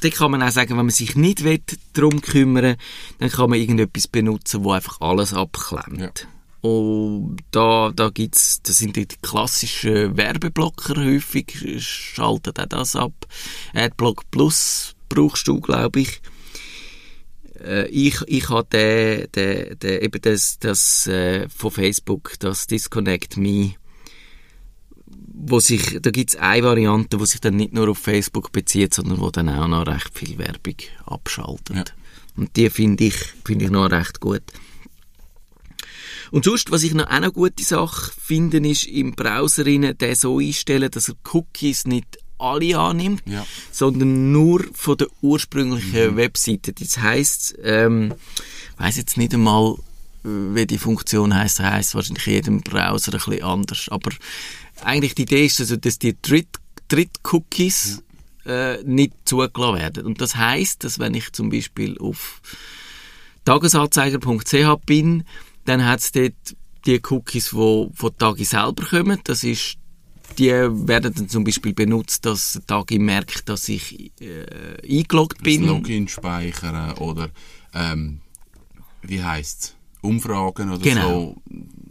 dort 0.00 0.14
kann 0.14 0.30
man 0.30 0.42
auch 0.42 0.50
sagen, 0.50 0.70
wenn 0.70 0.86
man 0.86 0.90
sich 0.90 1.14
nicht 1.16 1.44
will, 1.44 1.60
darum 1.92 2.20
kümmern 2.20 2.76
dann 3.18 3.30
kann 3.30 3.50
man 3.50 3.58
irgendetwas 3.58 4.08
benutzen, 4.08 4.64
wo 4.64 4.72
einfach 4.72 5.00
alles 5.00 5.34
abklemmt. 5.34 6.26
Und 6.62 7.38
da, 7.52 7.90
da 7.94 8.10
gibt's, 8.10 8.60
das 8.62 8.78
sind 8.78 8.96
die 8.96 9.06
klassischen 9.06 10.16
Werbeblocker 10.16 11.02
häufig, 11.02 11.56
schaltet 11.78 12.60
auch 12.60 12.66
das 12.66 12.96
ab. 12.96 13.12
Adblock 13.74 14.30
Plus 14.30 14.94
brauchst 15.08 15.48
du, 15.48 15.60
glaube 15.60 16.00
ich. 16.00 16.20
Äh, 17.62 17.88
ich, 17.88 18.20
ich 18.26 18.48
habe 18.48 18.68
den, 18.72 19.30
den, 19.32 19.78
den, 19.78 20.02
eben 20.02 20.22
das, 20.22 20.58
das 20.58 21.06
äh, 21.06 21.48
von 21.48 21.70
Facebook, 21.70 22.34
das 22.38 22.66
Disconnect 22.66 23.36
Me, 23.36 23.74
wo 25.06 25.60
sich, 25.60 25.98
da 26.00 26.10
gibt's 26.10 26.36
eine 26.36 26.62
Variante, 26.62 27.18
wo 27.18 27.24
sich 27.24 27.40
dann 27.40 27.56
nicht 27.56 27.72
nur 27.72 27.88
auf 27.88 27.98
Facebook 27.98 28.52
bezieht, 28.52 28.94
sondern 28.94 29.20
wo 29.20 29.30
dann 29.30 29.48
auch 29.48 29.68
noch 29.68 29.86
recht 29.86 30.16
viel 30.16 30.38
Werbung 30.38 30.76
abschaltet. 31.06 31.76
Ja. 31.76 31.84
Und 32.36 32.56
die 32.56 32.70
finde 32.70 33.04
ich, 33.04 33.16
finde 33.44 33.66
ich 33.66 33.70
noch 33.70 33.90
recht 33.90 34.20
gut. 34.20 34.42
Und 36.30 36.44
sonst, 36.44 36.70
was 36.70 36.84
ich 36.84 36.94
noch 36.94 37.08
eine 37.08 37.32
gute 37.32 37.64
Sache 37.64 38.12
finde, 38.16 38.58
ist 38.58 38.86
im 38.86 39.12
Browser 39.14 39.66
rein, 39.66 39.96
den 39.98 40.14
so 40.14 40.38
einstellen, 40.38 40.90
dass 40.90 41.08
er 41.08 41.16
Cookies 41.32 41.86
nicht 41.86 42.18
alle 42.40 42.78
annimmt, 42.78 43.22
Ja. 43.26 43.46
sondern 43.70 44.32
nur 44.32 44.64
von 44.72 44.96
der 44.96 45.08
ursprünglichen 45.22 46.16
Webseite. 46.16 46.72
Das 46.72 46.98
heisst, 46.98 47.54
ähm, 47.62 48.14
weiß 48.78 48.96
jetzt 48.96 49.16
nicht 49.16 49.34
einmal, 49.34 49.76
wie 50.22 50.66
die 50.66 50.78
Funktion 50.78 51.34
heißt, 51.34 51.60
heißt 51.60 51.94
wahrscheinlich 51.94 52.26
in 52.26 52.32
jedem 52.34 52.60
Browser 52.60 53.12
ein 53.14 53.18
bisschen 53.24 53.42
anders. 53.42 53.86
Aber 53.90 54.10
eigentlich 54.82 55.14
die 55.14 55.22
Idee 55.22 55.46
ist 55.46 55.60
also, 55.60 55.76
dass 55.76 55.98
die 55.98 56.16
Dritt 56.20 56.48
Dritt-Cookies 56.88 58.02
äh, 58.46 58.82
nicht 58.82 59.12
zugelassen 59.24 59.78
werden. 59.78 60.06
Und 60.06 60.20
das 60.20 60.34
heißt, 60.34 60.82
dass 60.82 60.98
wenn 60.98 61.14
ich 61.14 61.30
zum 61.32 61.50
Beispiel 61.50 61.96
auf 61.98 62.40
tagesanzeiger.ch 63.44 64.76
bin, 64.86 65.24
dann 65.64 65.84
hat 65.86 66.00
es 66.00 66.12
dort 66.12 66.32
die 66.86 67.00
Cookies, 67.10 67.50
die 67.50 67.88
von 67.94 68.16
Tagi 68.18 68.44
selber 68.44 68.84
kommen. 68.86 69.20
Das 69.24 69.44
ist, 69.44 69.76
die 70.38 70.50
werden 70.50 71.14
dann 71.14 71.28
zum 71.28 71.44
Beispiel 71.44 71.72
benutzt, 71.74 72.24
dass 72.26 72.60
Tagi 72.66 72.98
merkt, 72.98 73.48
dass 73.48 73.68
ich 73.68 74.12
äh, 74.20 74.98
eingeloggt 74.98 75.38
Das 75.38 75.44
bin. 75.44 75.66
Login 75.66 76.08
speichern 76.08 76.92
oder, 76.98 77.30
ähm, 77.74 78.20
wie 79.02 79.22
heisst's? 79.22 79.74
Umfragen 80.02 80.70
oder 80.70 80.78
Genau. 80.80 81.36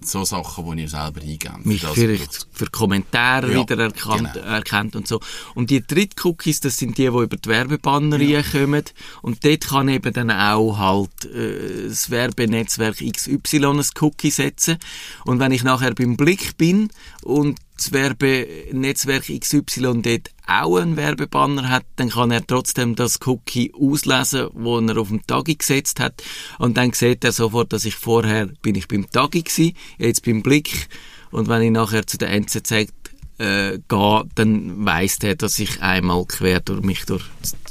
so, 0.01 0.23
so 0.23 0.25
Sachen, 0.25 0.75
die 0.75 0.81
ihr 0.83 0.89
selber 0.89 1.21
eingebt. 1.21 1.63
mich 1.63 1.81
Das 1.81 1.93
vielleicht 1.93 2.47
für 2.51 2.65
Kommentare 2.65 3.51
Ja, 3.53 3.59
wieder 3.59 3.77
erkannt, 3.77 4.33
genau. 4.33 4.45
erkennt 4.47 4.95
und 4.95 5.07
so. 5.07 5.19
Und 5.53 5.69
die 5.69 5.85
Drittcookies, 5.85 6.59
das 6.59 6.79
sind 6.79 6.97
die, 6.97 7.03
die 7.03 7.07
über 7.07 7.27
die 7.27 7.47
Werbebanner 7.47 8.19
reinkommen. 8.19 8.83
Und 9.21 9.45
dort 9.45 9.67
kann 9.67 9.89
eben 9.89 10.11
dann 10.11 10.31
auch 10.31 10.77
halt 10.79 11.25
äh, 11.25 11.87
das 11.87 12.09
Werbenetzwerk 12.09 12.95
XY 12.97 13.65
ein 13.65 13.85
Cookie 14.01 14.31
setzen. 14.31 14.77
Und 15.25 15.37
wenn 15.39 15.51
ich 15.51 15.63
nachher 15.63 15.93
beim 15.93 16.17
Blick 16.17 16.57
bin 16.57 16.89
und 17.21 17.59
das 17.79 17.93
Werbenetzwerk 17.93 19.25
XY 19.25 20.01
dort 20.01 20.31
auch 20.45 20.77
einen 20.77 20.97
Werbebanner 20.97 21.69
hat, 21.69 21.85
dann 21.95 22.09
kann 22.09 22.31
er 22.31 22.45
trotzdem 22.45 22.95
das 22.95 23.19
Cookie 23.25 23.71
auslesen, 23.73 24.49
wo 24.53 24.79
er 24.79 24.97
auf 24.97 25.07
dem 25.07 25.25
Tagi 25.25 25.55
gesetzt 25.55 25.99
hat. 25.99 26.21
Und 26.57 26.77
dann 26.77 26.91
sieht 26.93 27.23
er 27.23 27.31
sofort, 27.31 27.71
dass 27.71 27.85
ich 27.85 27.95
vorher 27.95 28.47
bin 28.61 28.75
ich 28.75 28.87
beim 28.87 29.09
Tagi 29.09 29.43
gsi, 29.43 29.75
jetzt 29.97 30.25
beim 30.25 30.43
Blick. 30.43 30.87
Und 31.31 31.47
wenn 31.47 31.61
ich 31.61 31.71
nachher 31.71 32.05
zu 32.05 32.17
der 32.17 32.31
NZZ 32.31 32.71
äh, 32.71 33.79
gehe, 33.87 34.23
dann 34.35 34.85
weiss 34.85 35.19
der, 35.19 35.35
dass 35.35 35.59
ich 35.59 35.81
einmal 35.81 36.25
quer 36.25 36.59
durch 36.59 36.81
mich 36.81 37.05
durch 37.05 37.23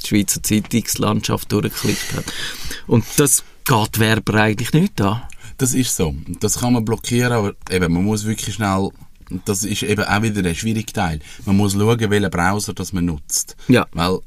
die 0.03 0.07
Schweizer 0.07 0.43
Zeitungslandschaft 0.43 1.53
durchgeklickt 1.53 2.13
habe. 2.15 2.25
Und 2.87 3.05
das 3.17 3.45
geht 3.65 3.99
Werber 3.99 4.35
eigentlich 4.35 4.73
nicht 4.73 5.01
an. 5.01 5.23
Das 5.59 5.75
ist 5.75 5.97
so. 5.97 6.15
Das 6.41 6.61
kann 6.61 6.73
man 6.73 6.85
blockieren, 6.85 7.33
aber 7.33 7.55
eben, 7.69 7.93
man 7.93 8.05
muss 8.05 8.25
wirklich 8.25 8.55
schnell, 8.55 8.91
das 9.45 9.65
ist 9.65 9.83
eben 9.83 10.05
auch 10.05 10.23
wieder 10.23 10.43
der 10.43 10.55
schwierige 10.55 10.93
Teil. 10.93 11.21
Man 11.45 11.57
muss 11.57 11.73
schauen, 11.73 12.11
welchen 12.11 12.31
Browser 12.31 12.75
das 12.75 12.93
man 12.93 13.05
nutzt. 13.07 13.57
Ja. 13.69 13.87
Weil 13.93 14.19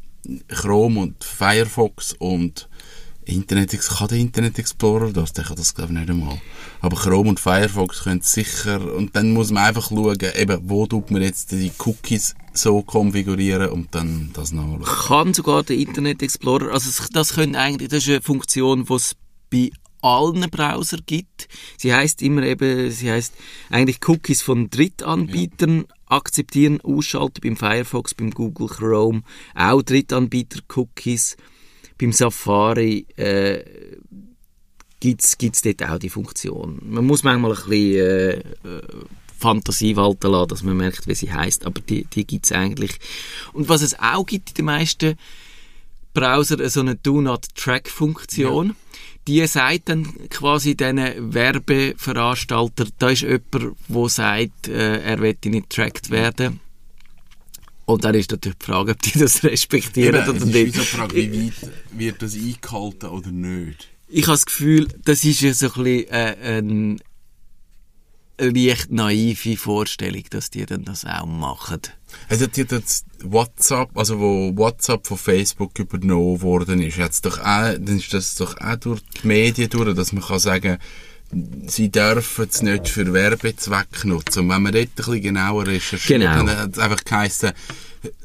Chrome 0.48 1.00
und 1.00 1.24
Firefox 1.24 2.14
und 2.20 2.70
Internet, 3.26 3.74
Ex- 3.74 3.98
kann 3.98 4.08
der 4.08 4.18
Internet 4.18 4.58
Explorer 4.60 5.12
das? 5.14 5.34
Der 5.34 5.44
kann 5.44 5.56
das 5.56 5.74
glaube 5.76 5.94
ich 5.94 6.00
nicht 6.00 6.10
einmal. 6.10 6.42
Aber 6.80 6.98
Chrome 6.98 7.30
und 7.30 7.40
Firefox 7.40 8.04
können 8.04 8.22
sicher, 8.22 8.94
und 8.96 9.16
dann 9.16 9.32
muss 9.34 9.52
man 9.52 9.64
einfach 9.64 9.90
schauen, 9.90 10.18
eben, 10.36 10.60
wo 10.70 10.88
tut 10.88 11.12
man 11.12 11.22
jetzt 11.22 11.52
die 11.52 11.72
Cookies 11.86 12.36
so 12.54 12.82
konfigurieren 12.82 13.70
und 13.70 13.94
dann 13.96 14.32
das 14.34 14.52
nachschauen. 14.52 14.84
kann 14.84 15.34
sogar 15.34 15.64
der 15.64 15.78
Internet 15.78 16.22
Explorer, 16.22 16.74
also 16.74 16.90
das 17.14 17.34
können 17.34 17.56
eigentlich, 17.56 17.90
das 17.90 18.04
ist 18.04 18.10
eine 18.10 18.22
Funktion, 18.22 18.86
die 18.86 18.94
es 18.94 19.16
bei 19.52 19.72
allen 20.02 20.50
Browser 20.50 20.98
gibt. 21.06 21.48
Sie 21.78 21.94
heißt 21.94 22.22
immer 22.22 22.44
eben, 22.44 22.92
sie 22.92 23.12
heißt 23.12 23.34
eigentlich 23.70 24.00
Cookies 24.08 24.42
von 24.42 24.70
Drittanbietern 24.70 25.86
akzeptieren, 26.08 26.82
ausschalten 26.82 27.42
beim 27.42 27.58
Firefox, 27.58 28.14
beim 28.14 28.32
Google 28.32 28.68
Chrome, 28.68 29.24
auch 29.56 29.82
Drittanbieter-Cookies. 29.82 31.38
Beim 31.98 32.12
Safari 32.12 33.06
äh, 33.16 33.64
gibt's 35.00 35.38
gibt's 35.38 35.62
dort 35.62 35.84
auch 35.84 36.00
die 36.00 36.10
Funktion. 36.10 36.80
Man 36.84 37.06
muss 37.06 37.24
manchmal 37.24 37.52
ein 37.52 37.58
bisschen 37.58 37.98
äh, 37.98 38.32
äh, 38.40 38.44
Fantasie 39.38 39.96
walten 39.96 40.32
lassen, 40.32 40.50
dass 40.50 40.64
man 40.64 40.78
merkt, 40.78 41.08
wie 41.08 41.16
sie 41.16 41.32
heißt, 41.32 41.66
aber 41.66 41.82
die, 41.82 42.06
die 42.06 42.26
gibt's 42.26 42.52
eigentlich. 42.52 42.92
Und 43.54 43.70
was 43.70 43.82
es 43.82 44.00
auch 44.00 44.26
gibt 44.26 44.50
in 44.50 44.56
den 44.56 44.66
meisten 44.66 45.16
Browser, 46.14 46.70
so 46.70 46.82
eine 46.82 46.96
Do 46.96 47.22
Not 47.22 47.48
Track 47.56 47.90
Funktion. 47.90 48.76
Die 49.28 49.46
sagt 49.46 49.90
dann 49.90 50.08
quasi 50.30 50.76
diesen 50.76 51.34
Werbeveranstalter, 51.34 52.88
da 52.98 53.10
ist 53.10 53.22
jemand, 53.22 53.76
der 53.88 54.10
sagt, 54.10 54.68
äh, 54.68 55.02
er 55.02 55.20
will 55.22 55.38
nicht 55.46 55.70
tracked 55.70 56.10
werden. 56.10 56.60
Und 57.86 58.04
dann 58.04 58.16
ist 58.16 58.32
natürlich 58.32 58.58
die 58.58 58.66
Frage, 58.66 58.92
ob 58.92 59.02
die 59.02 59.20
das 59.20 59.44
respektieren 59.44 60.16
Eben, 60.16 60.30
oder 60.30 60.38
es 60.38 60.44
ist 60.44 60.54
nicht. 60.54 60.66
wie 60.66 60.72
so 60.72 60.82
die 60.82 60.88
Frage, 60.88 61.16
wie 61.16 61.48
weit 61.48 61.72
wird 61.92 62.22
das 62.22 62.36
eingehalten 62.36 63.10
oder 63.10 63.32
nicht? 63.32 63.90
Ich 64.08 64.24
habe 64.24 64.34
das 64.34 64.46
Gefühl, 64.46 64.88
das 65.06 65.24
ist 65.24 65.42
ja 65.42 65.54
so 65.54 65.68
ein 65.68 65.84
bisschen 65.84 66.10
äh, 66.10 66.58
ein, 66.58 67.02
eine 68.38 68.50
leicht 68.50 68.92
naive 68.92 69.58
Vorstellung, 69.58 70.24
dass 70.30 70.50
die 70.50 70.66
dann 70.66 70.84
das 70.84 71.06
auch 71.06 71.26
machen. 71.26 71.82
Hat 72.30 72.58
jetzt 72.58 73.06
WhatsApp, 73.24 73.90
also 73.98 74.20
wo 74.20 74.56
WhatsApp 74.56 75.06
von 75.08 75.18
Facebook 75.18 75.78
übernommen 75.80 76.42
worden 76.42 76.82
ist, 76.82 76.98
hat's 76.98 77.22
doch 77.22 77.40
auch, 77.40 77.74
dann 77.80 77.98
ist 77.98 78.14
das 78.14 78.36
doch 78.36 78.60
auch 78.60 78.76
durch 78.78 79.02
die 79.22 79.28
Medien 79.28 79.70
durch, 79.70 79.94
dass 79.96 80.14
man 80.14 80.24
kann 80.24 80.40
sagen, 80.40 80.78
sie 81.68 81.90
dürfen 81.90 82.48
es 82.50 82.62
nicht 82.62 82.90
für 82.90 83.12
Werbezweck 83.14 84.04
nutzen. 84.06 84.40
Und 84.42 84.50
wenn 84.50 84.62
man 84.64 84.74
dort 84.74 84.86
ein 84.88 84.92
bisschen 84.96 85.22
genauer 85.22 85.68
recherchiert, 85.68 86.20
Genau. 86.22 86.46
dann 86.46 86.58
hat 86.58 86.74
es 86.74 86.80
einfach 86.80 87.04
geheißen, 87.04 87.52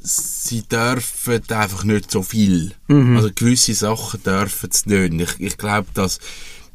sie 0.01 0.63
dürfen 0.63 1.43
einfach 1.51 1.85
nicht 1.85 2.11
so 2.11 2.23
viel. 2.23 2.73
Mhm. 2.89 3.17
Also 3.17 3.31
gewisse 3.35 3.75
Sachen 3.75 4.23
dürfen 4.23 4.71
es 4.73 4.87
nicht. 4.87 5.21
Ich, 5.21 5.41
ich 5.41 5.59
glaube, 5.59 5.89
dass 5.95 6.19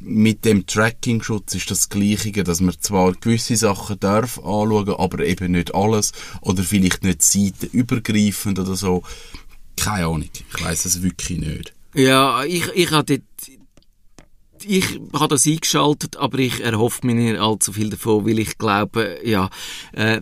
mit 0.04 0.46
dem 0.46 0.66
Tracking-Schutz 0.66 1.56
ist 1.56 1.72
das 1.72 1.90
Gleiche, 1.90 2.44
dass 2.44 2.60
man 2.60 2.76
zwar 2.80 3.14
gewisse 3.14 3.56
Sachen 3.56 4.00
darf 4.00 4.40
anschauen, 4.40 4.90
aber 4.90 5.26
eben 5.26 5.52
nicht 5.52 5.76
alles 5.76 6.12
oder 6.42 6.64
vielleicht 6.64 7.04
nicht 7.04 7.22
seitenübergreifend 7.22 8.60
oder 8.60 8.76
so. 8.76 9.04
Keine 9.78 10.08
Ahnung. 10.08 10.30
Ich 10.34 10.64
weiß 10.64 10.86
es 10.86 11.02
wirklich 11.02 11.40
nicht. 11.40 11.74
Ja, 11.94 12.44
ich, 12.44 12.68
ich 12.74 12.90
dort, 12.90 13.22
ich 14.64 15.00
habe 15.14 15.28
das 15.30 15.46
eingeschaltet, 15.46 16.18
aber 16.18 16.40
ich 16.40 16.62
erhoffe 16.62 17.06
mir 17.06 17.16
nicht 17.16 17.40
allzu 17.40 17.74
viel 17.74 17.90
davon, 17.90 18.26
weil 18.26 18.40
ich 18.40 18.58
glaube, 18.58 19.20
ja, 19.24 19.50
äh, 19.94 20.22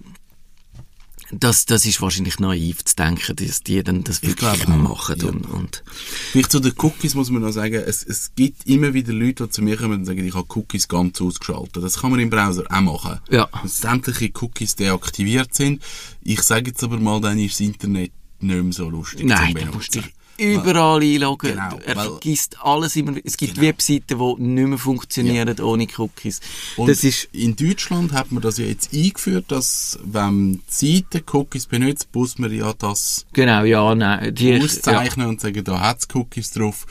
das, 1.31 1.65
das 1.65 1.85
ist 1.85 2.01
wahrscheinlich 2.01 2.39
naiv 2.39 2.83
zu 2.83 2.95
denken, 2.95 3.35
dass 3.35 3.61
die 3.61 3.83
dann 3.83 4.03
das 4.03 4.23
wirklich 4.23 4.67
machen. 4.67 5.15
ja. 5.19 5.27
Und, 5.27 5.45
und, 5.45 5.83
Vielleicht 6.31 6.51
zu 6.51 6.59
den 6.59 6.73
Cookies 6.77 7.15
muss 7.15 7.29
man 7.29 7.41
noch 7.41 7.51
sagen, 7.51 7.75
es, 7.85 8.03
es 8.03 8.33
gibt 8.35 8.65
immer 8.65 8.93
wieder 8.93 9.13
Leute, 9.13 9.45
die 9.45 9.49
zu 9.51 9.61
mir 9.61 9.77
kommen 9.77 9.99
und 9.99 10.05
sagen, 10.05 10.25
ich 10.25 10.33
habe 10.33 10.47
Cookies 10.55 10.87
ganz 10.87 11.21
ausgeschaltet. 11.21 11.83
Das 11.83 11.99
kann 11.99 12.11
man 12.11 12.19
im 12.19 12.29
Browser 12.29 12.65
auch 12.69 12.81
machen. 12.81 13.19
Ja. 13.29 13.47
Dass 13.61 13.77
sämtliche 13.77 14.31
Cookies 14.41 14.75
deaktiviert 14.75 15.53
sind. 15.53 15.83
Ich 16.23 16.41
sage 16.41 16.71
jetzt 16.71 16.83
aber 16.83 16.99
mal, 16.99 17.21
dann 17.21 17.37
ist 17.37 17.55
das 17.55 17.61
Internet 17.61 18.11
nicht 18.39 18.63
mehr 18.63 18.73
so 18.73 18.89
lustig 18.89 19.25
nein, 19.25 19.53
zum 19.53 19.65
du 19.65 19.65
musst 19.77 19.91
Benutzen. 19.91 20.09
dich 20.09 20.18
überall 20.39 21.01
einloggen. 21.01 21.51
Genau, 21.51 21.79
er 21.85 21.95
vergisst 21.95 22.57
alles 22.63 22.95
immer. 22.95 23.13
Es 23.23 23.37
gibt 23.37 23.55
Genau. 23.55 23.67
Webseiten, 23.67 24.17
die 24.17 24.41
nicht 24.43 24.67
mehr 24.67 24.77
funktionieren 24.77 25.59
ohne 25.59 25.87
Cookies. 25.97 26.39
Und 26.77 26.87
das 26.89 27.03
ist, 27.03 27.29
in 27.31 27.55
Deutschland 27.55 28.13
hat 28.13 28.31
man 28.31 28.41
das 28.41 28.57
ja 28.57 28.65
jetzt 28.65 28.93
eingeführt, 28.93 29.45
dass 29.49 29.99
wenn 30.03 30.61
die 30.81 31.03
Seite 31.03 31.23
Cookies 31.33 31.65
benutzt, 31.65 32.07
muss 32.13 32.37
man 32.37 32.51
ja 32.51 32.73
das 32.73 33.25
genau, 33.33 33.63
ja, 33.63 33.93
nein. 33.95 34.33
Die, 34.33 34.49
ja. 34.49 34.63
auszeichnen 34.63 35.27
und 35.27 35.41
sagen, 35.41 35.63
da 35.63 35.79
hat 35.79 35.99
es 35.99 36.07
Cookies 36.15 36.51
drauf. 36.51 36.85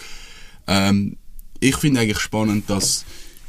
Ähm, 0.66 1.16
ich 1.60 1.76
finde 1.76 2.00
eigentlich 2.00 2.20
spannend, 2.20 2.68
dass 2.70 3.04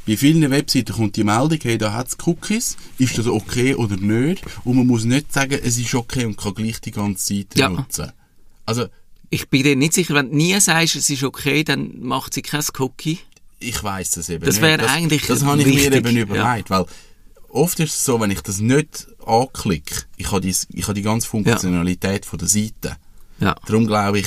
bei 0.06 0.16
vielen 0.16 0.50
Webseiten 0.50 0.92
kommt 0.94 1.16
die 1.16 1.24
Meldung, 1.24 1.58
hey, 1.62 1.78
da 1.78 1.92
hat 1.92 2.08
es 2.08 2.16
Cookies, 2.26 2.76
ist 2.98 3.18
das 3.18 3.26
okay 3.26 3.74
oder 3.74 3.96
nicht? 3.96 4.42
Und 4.64 4.76
man 4.76 4.86
muss 4.86 5.04
nicht 5.04 5.32
sagen, 5.32 5.58
es 5.62 5.78
ist 5.78 5.94
okay 5.94 6.24
und 6.24 6.36
kann 6.36 6.54
gleich 6.54 6.80
die 6.80 6.90
ganze 6.90 7.34
Seite 7.34 7.58
Ja. 7.58 7.68
nutzen. 7.68 8.10
Also, 8.66 8.86
Ich 9.30 9.48
bin 9.48 9.62
dir 9.62 9.76
nicht 9.76 9.94
sicher, 9.94 10.14
wenn 10.14 10.30
du 10.30 10.36
nie 10.36 10.58
sagst, 10.60 10.96
es 10.96 11.08
ist 11.08 11.22
okay, 11.22 11.62
dann 11.64 12.00
macht 12.00 12.34
sie 12.34 12.42
kein 12.42 12.64
Cookie. 12.78 13.18
ich 13.60 13.82
weiß 13.82 14.10
das 14.12 14.28
eben 14.28 14.44
Das 14.44 14.56
nicht. 14.56 14.62
wäre 14.62 14.88
eigentlich 14.88 15.26
Das 15.26 15.44
habe 15.44 15.60
ich 15.60 15.66
mir 15.66 15.92
eben 15.92 16.16
ja. 16.16 16.22
überlegt, 16.22 16.70
weil 16.70 16.84
oft 17.48 17.78
ist 17.80 17.94
es 17.94 18.04
so, 18.04 18.20
wenn 18.20 18.30
ich 18.30 18.40
das 18.40 18.58
nicht 18.58 19.06
anklicke, 19.24 20.02
ich 20.16 20.30
habe 20.32 20.40
die, 20.40 20.54
ich 20.72 20.82
habe 20.84 20.94
die 20.94 21.02
ganze 21.02 21.28
Funktionalität 21.28 22.26
von 22.26 22.38
der 22.38 22.48
Seite. 22.48 22.96
Ja. 23.38 23.54
Darum 23.66 23.86
glaube 23.86 24.18
ich, 24.20 24.26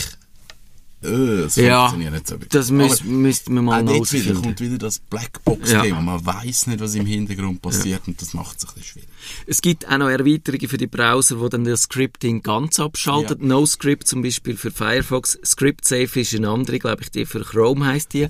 äh, 1.04 1.44
es 1.46 1.56
Ja, 1.56 1.88
funktioniert 1.90 2.14
nicht 2.14 2.28
so 2.28 2.38
gut. 2.38 2.48
das 2.54 2.72
müsst- 2.72 3.02
Aber 3.02 3.10
müssten 3.10 3.54
wir 3.56 3.62
mal 3.62 3.82
auch 3.84 3.86
dort 3.86 4.14
wieder 4.14 4.34
kommt 4.34 4.60
wieder 4.62 4.78
das 4.78 5.00
Blackbox-Thema. 5.00 5.86
Ja. 5.86 6.02
Man 6.02 6.26
weiß 6.26 6.68
nicht, 6.68 6.80
was 6.80 6.96
im 6.96 7.06
Hintergrund 7.06 7.62
passiert 7.62 8.02
und 8.08 8.22
das 8.22 8.34
macht 8.34 8.58
es 8.58 8.64
ein 8.66 8.74
bisschen 8.76 8.84
schwierig. 8.84 9.10
Es 9.48 9.62
gibt 9.62 9.88
auch 9.88 9.98
noch 9.98 10.10
Erweiterungen 10.10 10.68
für 10.68 10.78
die 10.78 10.88
Browser, 10.88 11.40
wo 11.40 11.48
dann 11.50 11.64
das 11.64 11.84
Scripting 11.84 12.42
ganz 12.44 12.80
abschaltet. 12.80 13.40
Ja. 13.42 13.48
NoScript 13.48 14.08
zum 14.08 14.22
Beispiel 14.22 14.58
für 14.58 14.72
Firefox. 14.72 15.38
ScriptSafe 15.46 16.20
ist 16.22 16.34
eine 16.36 16.50
andere, 16.50 16.80
glaube 16.80 17.04
ich, 17.04 17.12
die 17.12 17.26
für 17.26 17.42
Chrome 17.42 17.86
heißt 17.86 18.14
die. 18.14 18.28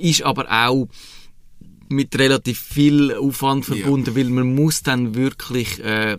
Ist 0.00 0.22
aber 0.22 0.50
auch 0.50 0.88
mit 1.90 2.18
relativ 2.18 2.58
viel 2.58 3.12
Aufwand 3.14 3.66
verbunden, 3.66 4.16
weil 4.16 4.24
man 4.30 4.54
muss 4.54 4.82
dann 4.82 5.14
wirklich, 5.14 5.78
äh, 5.84 6.16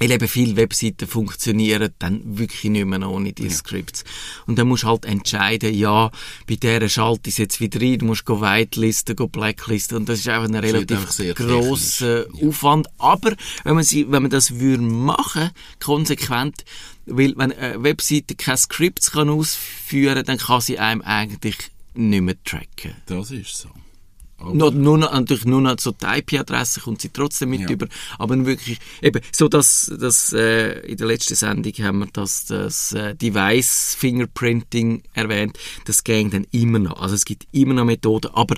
weil 0.00 0.10
eben 0.10 0.28
viele 0.28 0.56
Webseiten 0.56 1.06
funktionieren 1.06 1.92
dann 1.98 2.38
wirklich 2.38 2.70
nicht 2.70 2.86
mehr 2.86 3.08
ohne 3.08 3.34
die 3.34 3.50
Scripts. 3.50 4.02
Und 4.46 4.58
dann 4.58 4.66
musst 4.66 4.84
du 4.84 4.88
halt 4.88 5.04
entscheiden, 5.04 5.74
ja, 5.74 6.10
bei 6.48 6.56
dieser 6.56 6.88
schalte 6.88 7.28
ich 7.28 7.34
es 7.34 7.38
jetzt 7.38 7.60
wieder 7.60 7.80
rein, 7.82 7.98
du 7.98 8.06
musst 8.06 8.24
go 8.24 8.40
whitelisten, 8.40 9.14
go 9.14 9.28
blacklisten 9.28 9.98
und 9.98 10.08
das 10.08 10.20
ist 10.20 10.28
einfach 10.28 10.48
ein 10.48 10.54
relativ 10.54 11.06
grosser 11.34 12.24
technisch. 12.24 12.48
Aufwand. 12.48 12.88
Aber 12.96 13.34
wenn 13.64 13.74
man, 13.74 13.84
sie, 13.84 14.10
wenn 14.10 14.22
man 14.22 14.30
das 14.30 14.58
würde 14.58 14.82
machen, 14.82 15.50
konsequent, 15.80 16.64
weil 17.04 17.34
wenn 17.36 17.52
eine 17.52 17.82
Webseite 17.82 18.34
keine 18.34 18.56
Scripts 18.56 19.12
kann 19.12 19.28
ausführen 19.28 20.24
dann 20.24 20.38
kann 20.38 20.60
sie 20.62 20.78
einem 20.78 21.02
eigentlich 21.02 21.56
nicht 21.94 22.22
mehr 22.22 22.36
tracken. 22.44 22.94
Das 23.06 23.30
ist 23.30 23.54
so. 23.54 23.68
Aber 24.40 24.54
Nur, 24.54 24.70
nur 24.72 24.98
natürlich 24.98 25.44
nur 25.44 25.60
noch 25.60 25.78
so 25.78 25.92
die 25.92 26.06
IP-Adresse 26.06 26.80
kommt 26.80 27.02
sie 27.02 27.10
trotzdem 27.10 27.50
mit 27.50 27.60
Ja. 27.60 27.70
über, 27.70 27.86
aber 28.18 28.44
wirklich, 28.46 28.78
eben, 29.02 29.20
so 29.32 29.48
dass, 29.48 29.92
dass 30.00 30.32
äh, 30.32 30.80
in 30.86 30.96
der 30.96 31.06
letzten 31.06 31.34
Sendung 31.34 31.72
haben 31.74 31.98
wir 32.00 32.08
das, 32.12 32.46
das 32.46 32.92
äh, 32.92 33.14
Device 33.14 33.94
Fingerprinting 33.98 35.02
erwähnt, 35.12 35.58
das 35.84 36.04
ging 36.04 36.30
dann 36.30 36.46
immer 36.52 36.78
noch, 36.78 37.00
also 37.00 37.14
es 37.14 37.24
gibt 37.24 37.46
immer 37.52 37.74
noch 37.74 37.84
Methoden, 37.84 38.30
aber 38.32 38.56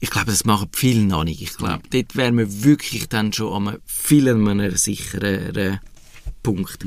ich 0.00 0.10
glaube, 0.10 0.32
das 0.32 0.44
machen 0.44 0.68
viele 0.72 1.04
noch 1.04 1.22
nicht. 1.22 1.40
Ich 1.40 1.56
glaube, 1.56 1.82
dort 1.90 2.16
wären 2.16 2.36
wir 2.36 2.64
wirklich 2.64 3.08
dann 3.08 3.32
schon 3.32 3.52
an 3.52 3.68
einem 3.68 3.80
viel 3.86 4.28
an 4.28 4.48
einem 4.48 4.76
sicheren 4.76 5.78
Punkt. 6.42 6.84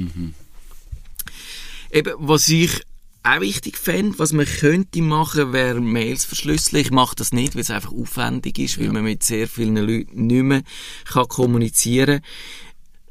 Eben, 1.92 2.14
was 2.18 2.50
ich 2.50 2.82
auch 3.26 3.42
wichtig 3.42 3.78
fände, 3.78 4.20
was 4.20 4.34
man 4.34 4.46
könnte 4.46 5.02
machen, 5.02 5.52
wäre 5.52 5.82
Mails 5.82 6.26
verschlüsseln. 6.26 6.82
Ich 6.82 6.92
mache 6.92 7.16
das 7.16 7.32
nicht, 7.34 7.56
weil 7.56 7.62
es 7.62 7.72
einfach 7.72 7.92
aufwendig 7.92 8.60
ist, 8.60 8.80
weil 8.80 8.92
man 8.92 9.04
mit 9.04 9.24
sehr 9.24 9.48
vielen 9.48 9.78
Leuten 9.78 10.28
nicht 10.28 10.44
mehr 10.44 10.64
kann 11.06 11.28
kommunizieren 11.28 12.22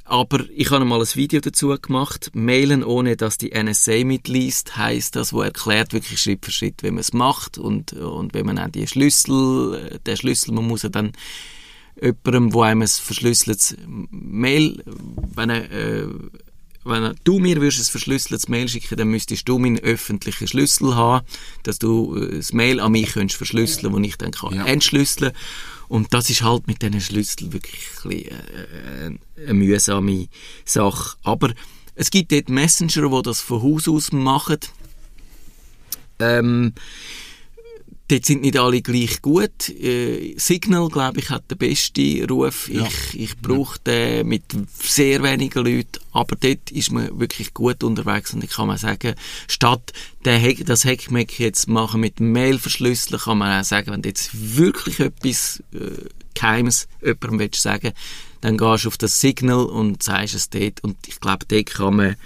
aber 0.06 0.44
ich 0.54 0.71
habe 0.71 0.85
mal 0.85 1.00
ein 1.00 1.14
Video 1.14 1.40
dazu 1.40 1.75
gemacht. 1.80 2.30
Mailen 2.35 2.85
ohne, 2.85 3.16
dass 3.16 3.38
die 3.38 3.52
NSA 3.54 4.04
mitliest, 4.04 4.76
heißt 4.76 5.16
das, 5.16 5.33
wo 5.33 5.40
erklärt 5.40 5.92
wirklich 5.92 6.21
Schritt 6.21 6.44
für 6.44 6.52
Schritt, 6.52 6.83
wie 6.83 6.90
man 6.90 7.00
es 7.00 7.14
macht 7.14 7.56
und, 7.56 7.94
und 7.94 8.35
wenn 8.35 8.44
man 8.44 8.59
auch 8.59 8.68
die 8.68 8.87
Schlüssel, 8.87 9.75
äh, 9.75 9.99
der 10.04 10.16
Schlüssel, 10.16 10.52
man 10.52 10.66
muss 10.66 10.83
ja 10.83 10.90
dann 10.90 11.12
jemandem, 12.00 12.52
wo 12.52 12.62
einem 12.62 12.83
ein 12.83 12.88
verschlüsseltes 12.88 13.76
Mail, 13.87 14.83
wenn 15.35 15.50
er, 15.50 15.71
äh, 15.71 16.09
wenn 16.85 17.14
du 17.25 17.38
mir 17.38 17.61
würdest 17.61 17.81
ein 17.81 17.91
verschlüsseltes 17.91 18.49
Mail 18.49 18.69
schicken, 18.69 18.97
dann 18.97 19.09
müsstest 19.09 19.49
du 19.49 19.59
meinen 19.59 19.79
öffentlichen 19.79 20.47
Schlüssel 20.49 20.95
haben, 20.95 21.26
dass 21.62 21.79
du 21.79 22.17
äh, 22.17 22.37
das 22.37 22.53
Mail 22.53 22.81
an 22.81 22.93
mich 22.93 23.12
könntest 23.12 23.37
verschlüsseln, 23.38 23.93
wo 23.93 23.99
ich 23.99 24.17
dann 24.17 24.33
kann 24.33 24.55
Ja. 24.55 24.67
entschlüsseln. 24.67 25.33
Und 25.88 26.12
das 26.14 26.31
ist 26.31 26.43
halt 26.43 26.67
mit 26.67 26.83
diesen 26.83 27.00
Schlüsseln 27.00 27.53
wirklich 27.53 27.81
ein 28.05 28.11
äh, 28.11 28.17
äh, 29.07 29.19
eine 29.45 29.55
mühsame 29.55 30.29
Sache. 30.64 31.17
Aber 31.23 31.53
es 31.95 32.11
gibt 32.11 32.33
dort 32.33 32.49
Messenger, 32.49 33.09
die 33.09 33.23
das 33.23 33.41
von 33.41 33.62
Haus 33.62 33.88
aus 33.88 34.12
machen. 34.12 34.59
Ähm, 36.19 36.73
dort 38.09 38.27
sind 38.27 38.43
nicht 38.43 38.59
alle 38.59 38.83
gleich 38.83 39.23
gut. 39.23 39.69
Äh, 39.69 40.35
Signal, 40.37 40.89
glaube 40.89 41.21
ich, 41.21 41.31
hat 41.31 41.51
den 41.51 41.59
besten 41.59 42.25
Ruf. 42.25 42.69
Ja. 42.69 42.87
Ich, 42.87 43.21
ich 43.21 43.37
brauche 43.39 43.79
den 43.81 44.29
mit 44.29 44.45
sehr 44.83 45.23
wenigen 45.23 45.65
Leuten, 45.65 46.01
aber 46.13 46.37
dort 46.37 46.71
ist 46.71 46.93
man 46.93 47.19
wirklich 47.19 47.55
gut 47.55 47.83
unterwegs 47.83 48.35
und 48.35 48.45
ich 48.45 48.51
kann 48.51 48.67
mal 48.67 48.79
sagen, 48.79 49.15
statt 49.49 49.93
den 50.25 50.41
Hack, 50.41 50.65
das 50.67 50.85
Hackmeck 50.85 51.39
jetzt 51.39 51.69
machen 51.69 52.01
mit 52.01 52.21
Mail 52.21 52.59
verschlüsseln, 52.59 53.21
kann 53.21 53.39
man 53.39 53.61
auch 53.61 53.65
sagen, 53.65 53.91
wenn 53.91 54.03
du 54.03 54.09
jetzt 54.09 54.31
wirklich 54.57 55.01
etwas 55.01 55.63
äh, 55.73 56.09
Geheimes 56.35 56.89
jemandem 57.01 57.39
willst 57.39 57.63
sagen 57.63 57.93
dann 58.45 58.59
gehst 58.59 58.85
du 58.85 58.89
auf 58.89 58.99
das 58.99 59.23
Signal 59.23 59.65
und 59.65 60.03
sagst 60.03 60.35
es 60.35 60.51
dort 60.51 60.85
und 60.85 60.99
ich 61.07 61.19
glaube, 61.19 61.47
dort 61.49 61.67
kann 61.67 61.97
man 61.97 62.17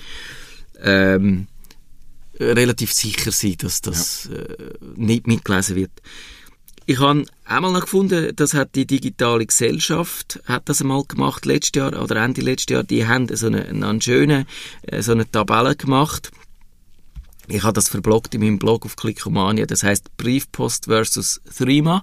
ähm, 0.82 1.46
relativ 2.38 2.92
sicher 2.92 3.32
sein, 3.32 3.56
dass 3.58 3.80
das 3.80 4.26
äh, 4.26 4.74
nicht 4.96 5.26
mitgelesen 5.26 5.76
wird. 5.76 5.90
Ich 6.86 7.00
habe 7.00 7.26
einmal 7.44 7.72
noch 7.72 7.82
gefunden, 7.82 8.34
das 8.34 8.54
hat 8.54 8.74
die 8.74 8.86
digitale 8.86 9.44
Gesellschaft 9.44 10.40
hat 10.46 10.70
das 10.70 10.80
einmal 10.80 11.04
gemacht 11.04 11.44
letztes 11.44 11.78
Jahr 11.78 12.02
oder 12.02 12.16
Ende 12.16 12.40
letztes 12.40 12.72
Jahr. 12.72 12.82
Die 12.82 13.06
haben 13.06 13.28
so 13.36 13.48
eine, 13.48 13.66
eine 13.66 14.00
schöne 14.00 14.46
äh, 14.82 15.02
so 15.02 15.12
eine 15.12 15.30
Tabelle 15.30 15.76
gemacht. 15.76 16.30
Ich 17.46 17.62
habe 17.62 17.74
das 17.74 17.88
verbloggt 17.88 18.34
in 18.34 18.40
meinem 18.40 18.58
Blog 18.58 18.84
auf 18.84 18.96
Clickomania. 18.96 19.66
Das 19.66 19.82
heißt 19.82 20.16
Briefpost 20.16 20.86
versus 20.86 21.40
Threema. 21.56 22.02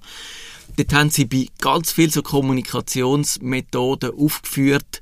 Dort 0.77 0.93
haben 0.93 1.09
sie 1.09 1.25
bei 1.25 1.47
ganz 1.61 1.91
viel 1.91 2.11
so 2.11 2.21
Kommunikationsmethoden 2.21 4.11
aufgeführt, 4.11 5.01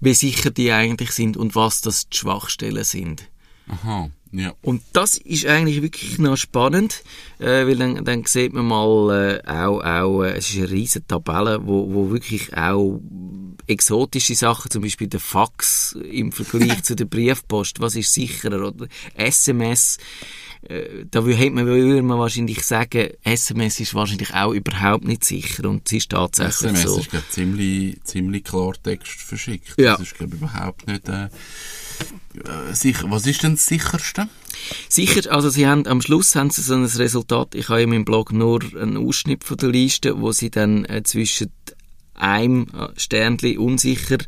wie 0.00 0.14
sicher 0.14 0.50
die 0.50 0.72
eigentlich 0.72 1.12
sind 1.12 1.36
und 1.36 1.54
was 1.54 1.80
das 1.80 2.08
die 2.08 2.16
Schwachstellen 2.18 2.84
sind. 2.84 3.28
Aha, 3.68 4.10
ja. 4.36 4.52
Und 4.62 4.82
das 4.92 5.16
ist 5.16 5.46
eigentlich 5.46 5.80
wirklich 5.80 6.18
noch 6.18 6.36
spannend, 6.36 7.04
äh, 7.38 7.66
weil 7.66 7.76
dann, 7.76 8.04
dann 8.04 8.24
sieht 8.24 8.52
man 8.52 8.66
mal 8.66 9.40
äh, 9.46 9.48
auch, 9.48 9.80
auch 9.80 10.22
äh, 10.24 10.32
es 10.32 10.50
ist 10.50 10.56
eine 10.56 10.70
riesige 10.70 11.06
Tabelle, 11.06 11.64
wo, 11.64 11.92
wo 11.94 12.10
wirklich 12.10 12.56
auch 12.56 13.00
exotische 13.68 14.34
Sachen, 14.34 14.72
zum 14.72 14.82
Beispiel 14.82 15.06
der 15.06 15.20
Fax 15.20 15.96
im 16.10 16.32
Vergleich 16.32 16.82
zu 16.82 16.96
der 16.96 17.04
Briefpost, 17.04 17.80
was 17.80 17.94
ist 17.94 18.12
sicherer 18.12 18.66
oder 18.66 18.88
SMS, 19.14 19.98
äh, 20.68 21.04
da 21.08 21.24
hätte 21.24 21.50
man, 21.52 21.66
würde 21.66 22.02
man 22.02 22.18
wahrscheinlich 22.18 22.64
sagen, 22.64 23.10
SMS 23.22 23.78
ist 23.78 23.94
wahrscheinlich 23.94 24.34
auch 24.34 24.52
überhaupt 24.52 25.04
nicht 25.04 25.22
sicher 25.24 25.68
und 25.68 25.86
es 25.86 25.92
ist 25.92 26.10
tatsächlich 26.10 26.72
SMS 26.72 26.82
so. 26.82 26.98
ist 26.98 27.10
glaub, 27.10 27.30
ziemlich, 27.30 28.02
ziemlich 28.02 28.42
Klartext 28.42 29.20
verschickt. 29.20 29.74
Ja. 29.78 29.92
Das 29.92 30.08
ist 30.08 30.16
glaube 30.16 30.36
überhaupt 30.36 30.88
nicht 30.88 31.08
äh, 31.08 31.28
sicher. 32.72 33.10
Was 33.10 33.26
ist 33.26 33.42
denn 33.42 33.52
das 33.52 33.66
sicherste? 33.66 34.28
Sicher, 34.88 35.32
also 35.32 35.50
sie 35.50 35.66
haben, 35.66 35.86
am 35.86 36.00
Schluss 36.00 36.34
haben 36.36 36.50
sie 36.50 36.62
so 36.62 36.74
ein 36.74 36.84
Resultat, 36.84 37.54
ich 37.54 37.68
habe 37.68 37.82
in 37.82 37.90
meinem 37.90 38.04
Blog 38.04 38.32
nur 38.32 38.60
einen 38.80 38.96
Ausschnitt 38.96 39.44
von 39.44 39.56
der 39.56 39.70
Liste, 39.70 40.20
wo 40.20 40.32
sie 40.32 40.50
dann 40.50 40.84
äh, 40.84 41.02
zwischen 41.02 41.50
einem 42.14 42.66
äh, 42.72 42.88
Sternli 42.96 43.58
unsicher, 43.58 44.18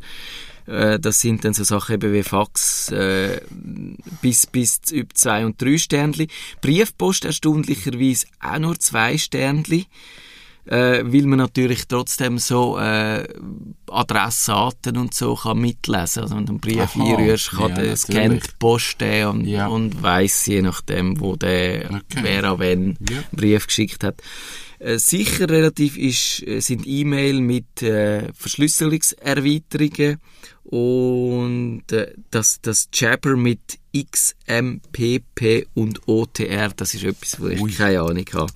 äh, 0.67 0.99
das 0.99 1.21
sind 1.21 1.45
dann 1.45 1.53
so 1.53 1.63
Sachen 1.63 1.95
eben 1.95 2.13
wie 2.13 2.23
Fax, 2.23 2.91
äh, 2.91 3.41
bis, 4.21 4.45
bis 4.45 4.81
zu 4.81 4.95
über 4.95 5.13
zwei 5.13 5.45
und 5.45 5.61
drei 5.61 5.77
Sternli. 5.77 6.27
Briefpost 6.61 7.25
erstaunlicherweise 7.25 8.27
auch 8.39 8.59
nur 8.59 8.79
zwei 8.79 9.17
Sternli 9.17 9.87
äh, 10.67 11.03
weil 11.05 11.23
man 11.25 11.39
natürlich 11.39 11.87
trotzdem 11.87 12.37
so 12.37 12.77
äh, 12.77 13.27
Adressaten 13.89 14.97
und 14.97 15.13
so 15.13 15.35
kann 15.35 15.59
mitlesen. 15.59 16.23
Also 16.23 16.35
wenn 16.35 16.45
du 16.45 16.51
einen 16.53 16.59
Brief 16.61 16.95
Aha, 16.95 17.03
einrührst, 17.03 17.51
kann 17.51 17.59
ja, 17.61 17.67
natürlich. 17.69 17.99
scannt 18.01 18.43
die 18.47 18.51
Post 18.59 19.01
den 19.01 19.27
und, 19.27 19.45
Ja. 19.45 19.67
und 19.67 20.01
weiss 20.03 20.45
je 20.45 20.61
nachdem, 20.61 21.19
wo 21.19 21.35
der 21.35 21.85
Okay. 21.89 22.19
wer 22.21 22.43
an 22.43 22.59
wen 22.59 22.97
Ja. 23.09 23.23
Brief 23.31 23.67
geschickt 23.67 24.03
hat. 24.03 24.21
Äh, 24.79 24.99
sicher 24.99 25.49
relativ 25.49 25.97
ist, 25.97 26.43
äh, 26.45 26.59
sind 26.59 26.85
E-Mail 26.85 27.41
mit 27.41 27.81
äh, 27.81 28.31
Verschlüsselungserweiterungen 28.33 30.19
und 30.65 31.83
äh, 31.91 32.13
das, 32.29 32.59
das 32.61 32.89
Jabber 32.93 33.35
mit 33.37 33.79
XMPP 33.97 35.65
und 35.73 36.07
OTR, 36.07 36.69
das 36.75 36.93
ist 36.93 37.03
etwas, 37.03 37.39
wo 37.39 37.47
ich 37.47 37.59
Ui. 37.59 37.71
keine 37.71 38.01
Ahnung 38.01 38.25
habe. 38.33 38.51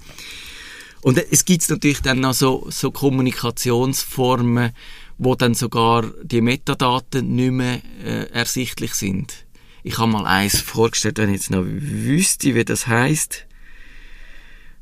Und 1.02 1.18
es 1.32 1.46
gibt 1.46 1.68
natürlich 1.70 2.02
dann 2.02 2.20
noch 2.20 2.34
so, 2.34 2.68
so 2.70 2.92
Kommunikationsformen, 2.92 4.72
wo 5.18 5.36
dann 5.36 5.54
sogar 5.54 6.04
die 6.24 6.42
Metadaten 6.42 7.36
nicht 7.36 7.52
mehr 7.52 7.82
äh, 8.04 8.30
ersichtlich 8.32 8.94
sind. 8.94 9.46
Ich 9.84 9.98
habe 9.98 10.12
mal 10.12 10.26
eins 10.26 10.62
vorgestellt, 10.62 11.18
wenn 11.18 11.30
ich 11.30 11.42
jetzt 11.42 11.52
noch 11.52 11.64
wüsste, 11.66 12.54
wie 12.54 12.66
das 12.66 12.88
heißt. 12.88 13.46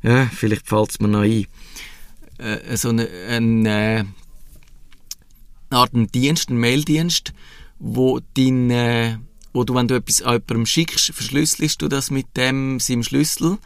Ja, 0.01 0.27
vielleicht 0.27 0.67
fällt 0.67 0.91
es 0.91 0.99
mir 0.99 1.07
noch 1.07 1.21
ein. 1.21 1.47
Äh, 2.37 2.77
so 2.77 2.89
eine, 2.89 3.07
ein, 3.29 3.65
äh, 3.65 3.69
eine 3.69 4.05
Art 5.69 5.93
ein 5.93 6.07
Dienst, 6.07 6.49
ein 6.49 6.59
Maildienst, 6.59 7.33
wo 7.79 8.19
dein, 8.33 8.69
äh, 8.71 9.17
wo 9.53 9.63
du, 9.63 9.73
wenn 9.75 9.87
du 9.87 9.95
etwas 9.95 10.21
an 10.21 10.33
jemandem 10.33 10.65
schickst, 10.65 11.13
verschlüsselst 11.13 11.81
du 11.81 11.87
das 11.87 12.11
mit 12.11 12.27
dem, 12.35 12.79
seinem 12.79 13.03
Schlüssel 13.03 13.57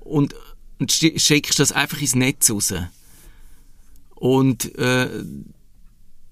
und, 0.00 0.34
und 0.78 0.92
schi- 0.92 1.18
schickst 1.18 1.58
das 1.58 1.72
einfach 1.72 2.00
ins 2.00 2.14
Netz 2.14 2.50
raus. 2.50 2.74
Und, 4.14 4.74
äh, 4.76 5.24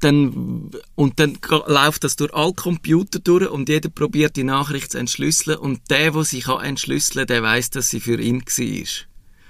dann, 0.00 0.70
und 0.94 1.18
dann 1.20 1.38
läuft 1.66 2.04
das 2.04 2.16
durch 2.16 2.34
alle 2.34 2.52
Computer 2.52 3.18
durch 3.18 3.48
und 3.48 3.68
jeder 3.68 3.88
probiert 3.88 4.36
die 4.36 4.44
Nachricht 4.44 4.92
zu 4.92 4.98
entschlüsseln 4.98 5.58
und 5.58 5.80
der, 5.90 6.10
der 6.10 6.24
sie 6.24 6.40
kann 6.40 6.64
entschlüsseln, 6.64 7.26
der 7.26 7.42
weiß, 7.42 7.70
dass 7.70 7.88
sie 7.88 8.00
für 8.00 8.20
ihn 8.20 8.42
war. 8.42 8.86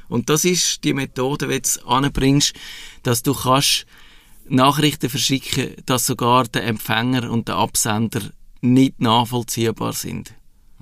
Und 0.08 0.30
das 0.30 0.44
ist 0.44 0.84
die 0.84 0.94
Methode, 0.94 1.48
wie 1.48 1.60
du 1.60 1.62
es 1.64 1.84
anbringst, 1.84 2.54
dass 3.02 3.22
du 3.22 3.34
kannst 3.34 3.86
Nachrichten 4.48 5.10
verschicken, 5.10 5.74
dass 5.84 6.06
sogar 6.06 6.44
der 6.44 6.64
Empfänger 6.64 7.30
und 7.30 7.48
der 7.48 7.56
Absender 7.56 8.20
nicht 8.60 9.00
nachvollziehbar 9.00 9.92
sind. 9.92 10.32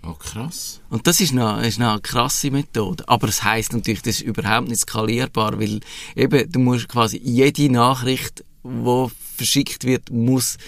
Oh, 0.07 0.15
krass. 0.15 0.81
Und 0.91 1.07
das 1.07 1.21
ist 1.21 1.33
noch, 1.33 1.63
ist 1.63 1.81
eine 1.81 2.01
krasse 2.01 2.51
Methode. 2.51 3.09
Aber 3.09 3.29
es 3.29 3.43
heisst 3.43 3.73
natürlich, 3.73 4.03
das 4.03 4.17
ist 4.17 4.23
überhaupt 4.23 4.69
nicht 4.69 4.81
skalierbar, 4.81 5.59
weil 5.59 5.81
eben, 6.15 6.51
du 6.51 6.59
musst 6.59 6.89
quasi 6.89 7.21
jede 7.23 7.71
Nachricht, 7.73 8.45
die 8.65 9.07
verschickt 9.37 9.85
wird, 9.85 10.11
muss 10.11 10.59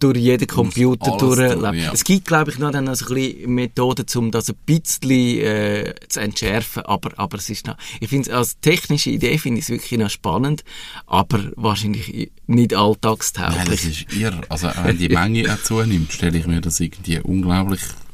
durch 0.00 0.18
jeden 0.18 0.46
Computer 0.46 1.12
alles 1.12 1.18
durchleben. 1.20 1.62
durch, 1.62 1.76
ja. 1.76 1.92
Es 1.92 2.04
gibt, 2.04 2.26
glaube 2.26 2.50
ich, 2.50 2.58
noch 2.58 2.70
dann 2.70 2.88
also 2.88 3.06
ein 3.06 3.14
bisschen 3.14 3.54
Methoden, 3.54 4.06
um 4.16 4.30
das 4.30 4.48
ein 4.48 4.56
bisschen 4.64 5.10
äh, 5.10 5.94
zu 6.08 6.20
entschärfen, 6.20 6.82
aber, 6.84 7.10
aber 7.18 7.36
es 7.36 7.50
ist 7.50 7.66
noch, 7.66 7.76
ich 8.00 8.08
finde 8.08 8.30
es 8.30 8.34
als 8.34 8.60
technische 8.60 9.10
Idee 9.10 9.36
finde 9.38 9.58
ich 9.58 9.66
es 9.66 9.70
wirklich 9.70 10.00
noch 10.00 10.10
spannend, 10.10 10.64
aber 11.06 11.40
wahrscheinlich 11.56 12.30
nicht 12.46 12.72
Nein, 12.72 12.80
alltagstauglich. 12.80 13.64
das 13.66 13.84
ist 13.84 14.12
irre. 14.14 14.40
Also, 14.48 14.70
wenn 14.82 14.98
die 14.98 15.10
Menge 15.10 15.52
auch 15.52 15.62
zunimmt, 15.62 16.12
stelle 16.12 16.38
ich 16.38 16.46
mir 16.46 16.60
das 16.60 16.80
irgendwie 16.80 17.20
unglaublich, 17.20 17.80
eine 17.82 18.09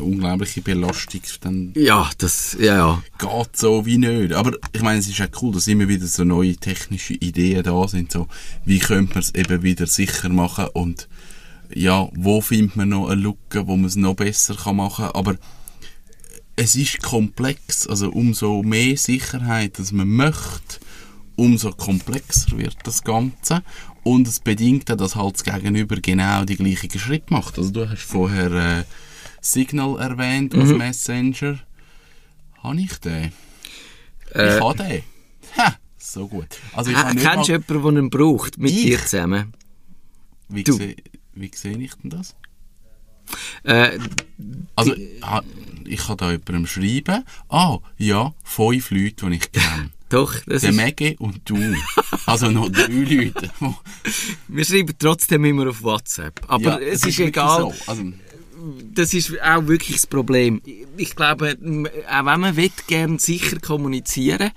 unglaubliche 0.00 0.62
Belastung 0.62 1.22
dann 1.40 1.72
ja, 1.74 2.10
das, 2.18 2.56
ja, 2.58 2.76
ja. 2.76 3.02
geht 3.18 3.56
so 3.56 3.86
wie 3.86 3.98
nicht. 3.98 4.32
Aber 4.32 4.52
ich 4.72 4.82
meine, 4.82 5.00
es 5.00 5.08
ist 5.08 5.20
auch 5.20 5.42
cool, 5.42 5.52
dass 5.52 5.66
immer 5.66 5.88
wieder 5.88 6.06
so 6.06 6.24
neue 6.24 6.56
technische 6.56 7.14
Ideen 7.14 7.62
da 7.62 7.88
sind. 7.88 8.12
So, 8.12 8.28
wie 8.64 8.78
könnte 8.78 9.14
man 9.14 9.22
es 9.22 9.34
eben 9.34 9.62
wieder 9.62 9.86
sicher 9.86 10.28
machen 10.28 10.66
und 10.72 11.08
ja, 11.74 12.08
wo 12.14 12.40
findet 12.40 12.76
man 12.76 12.90
noch 12.90 13.08
eine 13.08 13.20
Lücke, 13.20 13.66
wo 13.66 13.76
man 13.76 13.86
es 13.86 13.96
noch 13.96 14.14
besser 14.14 14.54
kann 14.54 14.76
machen 14.76 15.06
kann. 15.06 15.14
Aber 15.14 15.36
es 16.56 16.76
ist 16.76 17.02
komplex. 17.02 17.86
Also 17.86 18.10
umso 18.10 18.62
mehr 18.62 18.96
Sicherheit, 18.96 19.78
dass 19.78 19.92
man 19.92 20.08
möchte, 20.08 20.80
umso 21.36 21.72
komplexer 21.72 22.58
wird 22.58 22.76
das 22.84 23.02
Ganze. 23.02 23.62
Und 24.02 24.28
es 24.28 24.40
bedingt 24.40 24.90
auch, 24.90 24.96
dass 24.96 25.16
halt 25.16 25.34
das 25.34 25.44
Gegenüber 25.44 25.96
genau 25.96 26.44
die 26.44 26.56
gleichen 26.56 26.98
Schritte 26.98 27.32
macht. 27.32 27.58
Also 27.58 27.70
du 27.70 27.88
hast 27.88 28.02
vorher 28.02 28.52
äh, 28.52 28.84
Signal 29.44 29.98
erwähnt 30.00 30.54
als 30.54 30.70
Messenger. 30.70 31.58
Habe 32.62 32.80
ich 32.80 32.98
den? 32.98 33.32
Äh, 34.34 34.56
ich 34.56 34.60
habe 34.62 34.76
den. 34.78 35.02
Ha, 35.58 35.76
so 35.98 36.26
gut. 36.28 36.48
Also 36.72 36.90
ich 36.90 36.96
Äh, 36.96 37.00
habe 37.00 37.14
nicht 37.14 37.26
kennst 37.26 37.48
du 37.48 37.52
mal, 37.52 37.60
jemanden, 37.66 37.94
der 37.94 38.02
ihn 38.04 38.10
braucht, 38.10 38.58
mit 38.58 38.70
Ich? 38.72 38.82
dir 38.84 38.98
zusammen? 39.00 39.52
wie, 40.48 40.64
du? 40.64 40.72
seh- 40.72 40.96
wie 41.34 41.50
sehe 41.54 41.76
ich 41.78 41.94
denn 41.96 42.10
das? 42.10 42.34
Äh, 43.64 43.98
Also, 44.76 44.94
ha- 45.22 45.42
ich 45.86 45.98
kann 46.06 46.16
da 46.16 46.30
jemandem 46.30 46.66
schreiben, 46.66 47.24
ah, 47.48 47.78
ja, 47.98 48.32
fünf 48.44 48.90
Leute, 48.90 49.28
die 49.30 49.36
ich 49.36 49.52
kenne. 49.52 49.90
doch, 50.10 50.34
das 50.46 50.62
Der 50.62 50.70
ist, 50.70 50.76
Maggie 50.76 51.16
und 51.18 51.40
du. 51.48 51.56
Also 52.26 52.50
noch 52.50 52.68
drei 52.70 52.86
Leute. 52.88 53.50
wir 54.48 54.64
schreiben 54.64 54.94
trotzdem 54.98 55.44
immer 55.44 55.68
auf 55.70 55.82
WhatsApp. 55.82 56.40
Aber 56.48 56.62
Ja, 56.62 56.78
es 56.78 56.96
ist, 57.00 57.04
wirklich 57.18 57.28
egal. 57.28 57.60
So. 57.60 57.74
Also, 57.90 58.02
Das 58.94 59.14
ist 59.14 59.32
auch 59.42 59.66
wirklich 59.66 59.96
das 59.96 60.06
Problem. 60.06 60.60
Ich 60.96 61.14
glaube, 61.16 61.56
auch 61.60 62.26
wenn 62.26 62.40
man 62.40 62.56
will, 62.56 62.70
gern 62.86 63.18
sicher 63.18 63.58
kommunizieren 63.60 64.50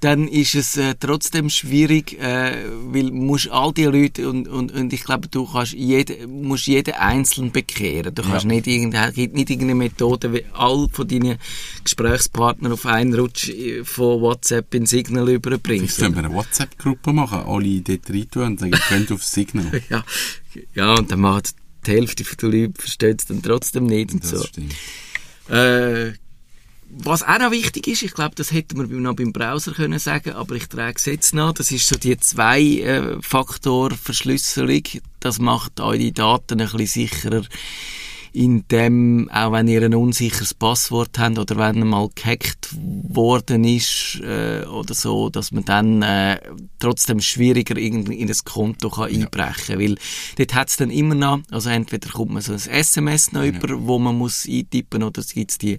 dann 0.00 0.28
ist 0.28 0.54
es 0.54 0.76
äh, 0.76 0.94
trotzdem 1.00 1.48
schwierig, 1.48 2.20
äh, 2.20 2.52
weil 2.92 3.10
musst 3.12 3.48
all 3.48 3.72
die 3.72 3.84
Leute 3.84 4.28
und, 4.28 4.46
und, 4.46 4.70
und 4.72 4.92
ich 4.92 5.02
glaube, 5.02 5.26
du 5.28 5.50
kannst 5.50 5.72
jeden, 5.72 6.42
musst 6.42 6.66
jeden 6.66 6.92
einzeln 6.94 7.50
bekehren. 7.50 8.14
Du 8.14 8.22
kannst 8.22 8.44
Ja. 8.44 8.52
nicht 8.52 8.66
irgendeine, 8.66 9.10
gibt 9.12 9.34
nicht 9.34 9.48
irgendeine 9.48 9.74
Methode, 9.76 10.34
wie 10.34 10.44
all 10.52 10.86
von 10.92 11.08
deinen 11.08 11.38
Gesprächspartnern 11.82 12.72
auf 12.72 12.84
einen 12.84 13.14
Rutsch 13.14 13.48
äh, 13.48 13.84
von 13.84 14.20
WhatsApp 14.20 14.74
in 14.74 14.84
Signal 14.84 15.24
Vielleicht 15.24 15.46
überbringst. 15.46 15.98
können 15.98 16.14
wir 16.14 16.24
eine 16.24 16.34
WhatsApp-Gruppe 16.34 17.12
machen, 17.14 17.38
alle 17.46 17.80
dort 17.80 18.10
rein 18.10 18.30
tun 18.30 18.42
und 18.42 18.60
sagen, 18.60 18.72
könnt 18.88 19.10
auf 19.12 19.24
Signal. 19.24 19.82
Ja, 19.88 20.04
ja, 20.74 20.94
und 20.94 21.10
dann 21.10 21.20
macht 21.20 21.54
die 21.86 21.92
Hälfte 21.92 22.24
der 22.24 22.48
Leute 22.48 22.72
versteht 22.80 23.20
es 23.20 23.26
dann 23.26 23.42
trotzdem 23.42 23.86
nicht 23.86 24.12
und 24.12 24.22
Das 24.22 24.30
so. 24.30 24.44
stimmt. 24.44 24.74
Äh, 25.48 26.12
was 26.88 27.22
auch 27.24 27.38
noch 27.38 27.50
wichtig 27.50 27.88
ist, 27.88 28.02
ich 28.02 28.14
glaube, 28.14 28.36
das 28.36 28.52
hätten 28.52 28.78
wir 28.78 28.86
noch 28.86 29.16
beim 29.16 29.32
Browser 29.32 29.72
können 29.72 29.98
sagen, 29.98 30.32
aber 30.34 30.54
ich 30.54 30.68
trage 30.68 30.94
es 30.96 31.04
jetzt 31.06 31.34
noch, 31.34 31.52
das 31.52 31.72
ist 31.72 31.88
so 31.88 31.96
die 31.96 32.16
Zwei-Faktor-Verschlüsselung. 32.16 34.82
Das 35.20 35.38
macht 35.40 35.80
eure 35.80 36.12
Daten 36.12 36.60
ein 36.60 36.68
bisschen 36.70 37.08
sicherer, 37.08 37.42
indem, 38.36 39.30
auch 39.30 39.52
wenn 39.52 39.66
ihr 39.66 39.82
ein 39.82 39.94
unsicheres 39.94 40.52
Passwort 40.52 41.18
habt 41.18 41.38
oder 41.38 41.56
wenn 41.56 41.86
mal 41.86 42.10
gehackt 42.14 42.68
worden 42.76 43.64
ist 43.64 44.20
äh, 44.22 44.66
oder 44.66 44.92
so, 44.92 45.30
dass 45.30 45.52
man 45.52 45.64
dann 45.64 46.02
äh, 46.02 46.38
trotzdem 46.78 47.20
schwieriger 47.20 47.78
in, 47.78 48.04
in 48.12 48.28
ein 48.28 48.36
Konto 48.44 48.90
kann 48.90 49.10
einbrechen. 49.10 49.78
Kann. 49.78 49.80
Weil 49.80 49.96
dort 50.36 50.54
hat 50.54 50.68
es 50.68 50.76
dann 50.76 50.90
immer 50.90 51.14
noch, 51.14 51.40
also 51.50 51.70
entweder 51.70 52.10
kommt 52.10 52.32
man 52.32 52.42
so 52.42 52.52
ein 52.52 52.58
SMS 52.58 53.32
noch 53.32 53.44
über, 53.44 53.68
wo 53.86 53.98
man 53.98 54.18
muss 54.18 54.46
eintippen 54.46 55.02
oder 55.02 55.20
es 55.20 55.32
gibt 55.32 55.62
die 55.62 55.78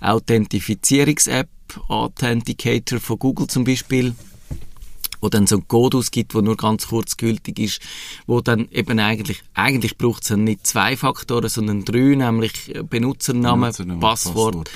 Authentifizierungs-App, 0.00 1.48
Authenticator 1.88 3.00
von 3.00 3.18
Google 3.18 3.48
zum 3.48 3.64
Beispiel, 3.64 4.14
wo 5.20 5.28
dann 5.28 5.46
so 5.46 5.56
ein 5.56 5.68
Code 5.68 5.98
ausgibt, 5.98 6.34
der 6.34 6.42
nur 6.42 6.56
ganz 6.56 6.88
kurz 6.88 7.16
gültig 7.16 7.58
ist, 7.58 7.80
wo 8.26 8.40
dann 8.40 8.68
eben 8.70 8.98
eigentlich, 8.98 9.42
eigentlich 9.54 9.98
braucht 9.98 10.24
es 10.24 10.30
nicht 10.30 10.66
zwei 10.66 10.96
Faktoren, 10.96 11.48
sondern 11.48 11.84
drei, 11.84 12.14
nämlich 12.14 12.72
Benutzername, 12.88 13.66
Benutzername, 13.66 14.00
Passwort, 14.00 14.64
Passwort 14.64 14.70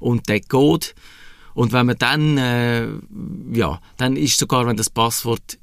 und 0.00 0.28
der 0.28 0.40
Code. 0.40 0.86
Und 1.54 1.72
wenn 1.72 1.86
man 1.86 1.96
dann, 1.98 2.36
äh, 2.36 2.88
ja, 3.52 3.80
dann 3.96 4.16
ist 4.16 4.38
sogar, 4.38 4.66
wenn 4.66 4.76
das 4.76 4.90
Passwort 4.90 5.58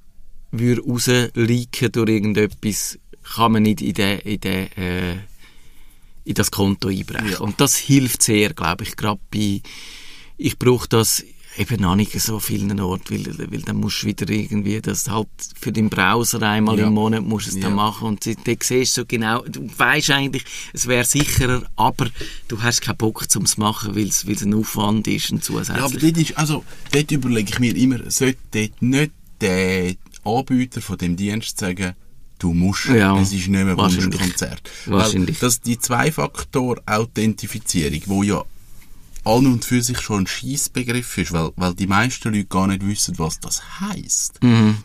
würde 0.51 0.81
rausleaken 0.81 1.91
durch 1.91 2.09
irgendetwas, 2.09 2.97
kann 3.35 3.53
man 3.53 3.63
nicht 3.63 3.81
in 3.81 3.93
den, 3.93 4.19
in 4.19 4.39
den, 4.39 4.71
äh, 4.77 5.13
in 6.25 6.33
das 6.35 6.51
Konto 6.51 6.87
einbrechen. 6.87 7.31
Ja. 7.31 7.39
Und 7.39 7.59
das 7.59 7.75
hilft 7.75 8.23
sehr, 8.23 8.53
glaube 8.53 8.83
ich, 8.83 8.95
gerade 8.95 9.19
bei, 9.31 9.61
ich 10.37 10.57
brauche 10.57 10.87
das 10.87 11.23
eben 11.57 11.81
noch 11.81 11.95
nicht 11.95 12.19
so 12.19 12.39
vielen 12.39 12.79
Orten, 12.79 13.13
weil, 13.25 13.51
weil 13.51 13.61
dann 13.61 13.77
musst 13.77 14.01
du 14.03 14.07
wieder 14.07 14.29
irgendwie 14.29 14.81
das 14.81 15.09
halt 15.09 15.27
für 15.59 15.71
den 15.71 15.89
Browser 15.89 16.41
einmal 16.41 16.79
Ja. 16.79 16.87
im 16.87 16.93
Monat 16.93 17.23
musst 17.23 17.45
du 17.47 17.51
es 17.51 17.59
dann 17.59 17.71
Ja. 17.71 17.75
machen 17.75 18.07
und 18.07 18.25
dann 18.25 18.35
siehst 18.61 18.97
du 18.97 19.01
so 19.01 19.05
genau, 19.05 19.43
du 19.43 19.67
weißt 19.77 20.09
eigentlich, 20.11 20.43
es 20.73 20.87
wäre 20.87 21.05
sicherer, 21.05 21.63
aber 21.75 22.09
du 22.47 22.61
hast 22.61 22.81
keinen 22.81 22.97
Bock 22.97 23.29
zum 23.29 23.43
es 23.43 23.57
machen, 23.57 23.95
weil 23.95 24.07
es, 24.07 24.25
ein 24.25 24.53
Aufwand 24.53 25.07
ist 25.07 25.31
und 25.31 25.43
zusätzlich. 25.43 25.77
Ja, 25.77 25.85
aber 25.85 25.97
dort, 25.97 26.17
ist, 26.17 26.37
also, 26.37 26.63
dort 26.91 27.11
überlege 27.11 27.51
ich 27.51 27.59
mir 27.59 27.75
immer, 27.75 28.09
sollte 28.09 28.39
dort 28.51 28.81
nicht 28.81 29.11
der 29.41 29.95
Anbieter 30.23 30.81
von 30.81 30.97
dem 30.97 31.15
Dienst 31.15 31.59
sagen, 31.59 31.93
du 32.39 32.53
musst, 32.53 32.85
Ja, 32.85 33.15
es 33.19 33.27
ist 33.31 33.47
nicht 33.47 33.49
mehr 33.49 33.77
wahrscheinlich. 33.77 34.19
Wunschkonzert. 34.19 34.61
Wahrscheinlich. 34.87 35.41
Weil 35.41 35.47
das, 35.49 35.61
die 35.61 35.77
Zwei-Faktor-Authentifizierung, 36.83 38.01
wo 38.07 38.23
ja 38.23 38.43
an 39.25 39.45
und 39.45 39.65
für 39.65 39.81
sich 39.81 39.99
schon 40.01 40.23
ein 40.23 40.27
Scheissbegriff 40.27 41.17
ist, 41.17 41.31
weil, 41.31 41.51
weil 41.55 41.73
die 41.73 41.87
meisten 41.87 42.33
Leute 42.33 42.45
gar 42.45 42.67
nicht 42.67 42.85
wissen, 42.85 43.17
was 43.19 43.39
das. 43.39 43.61
Dann, 44.39 44.41
Mhm. 44.41 44.77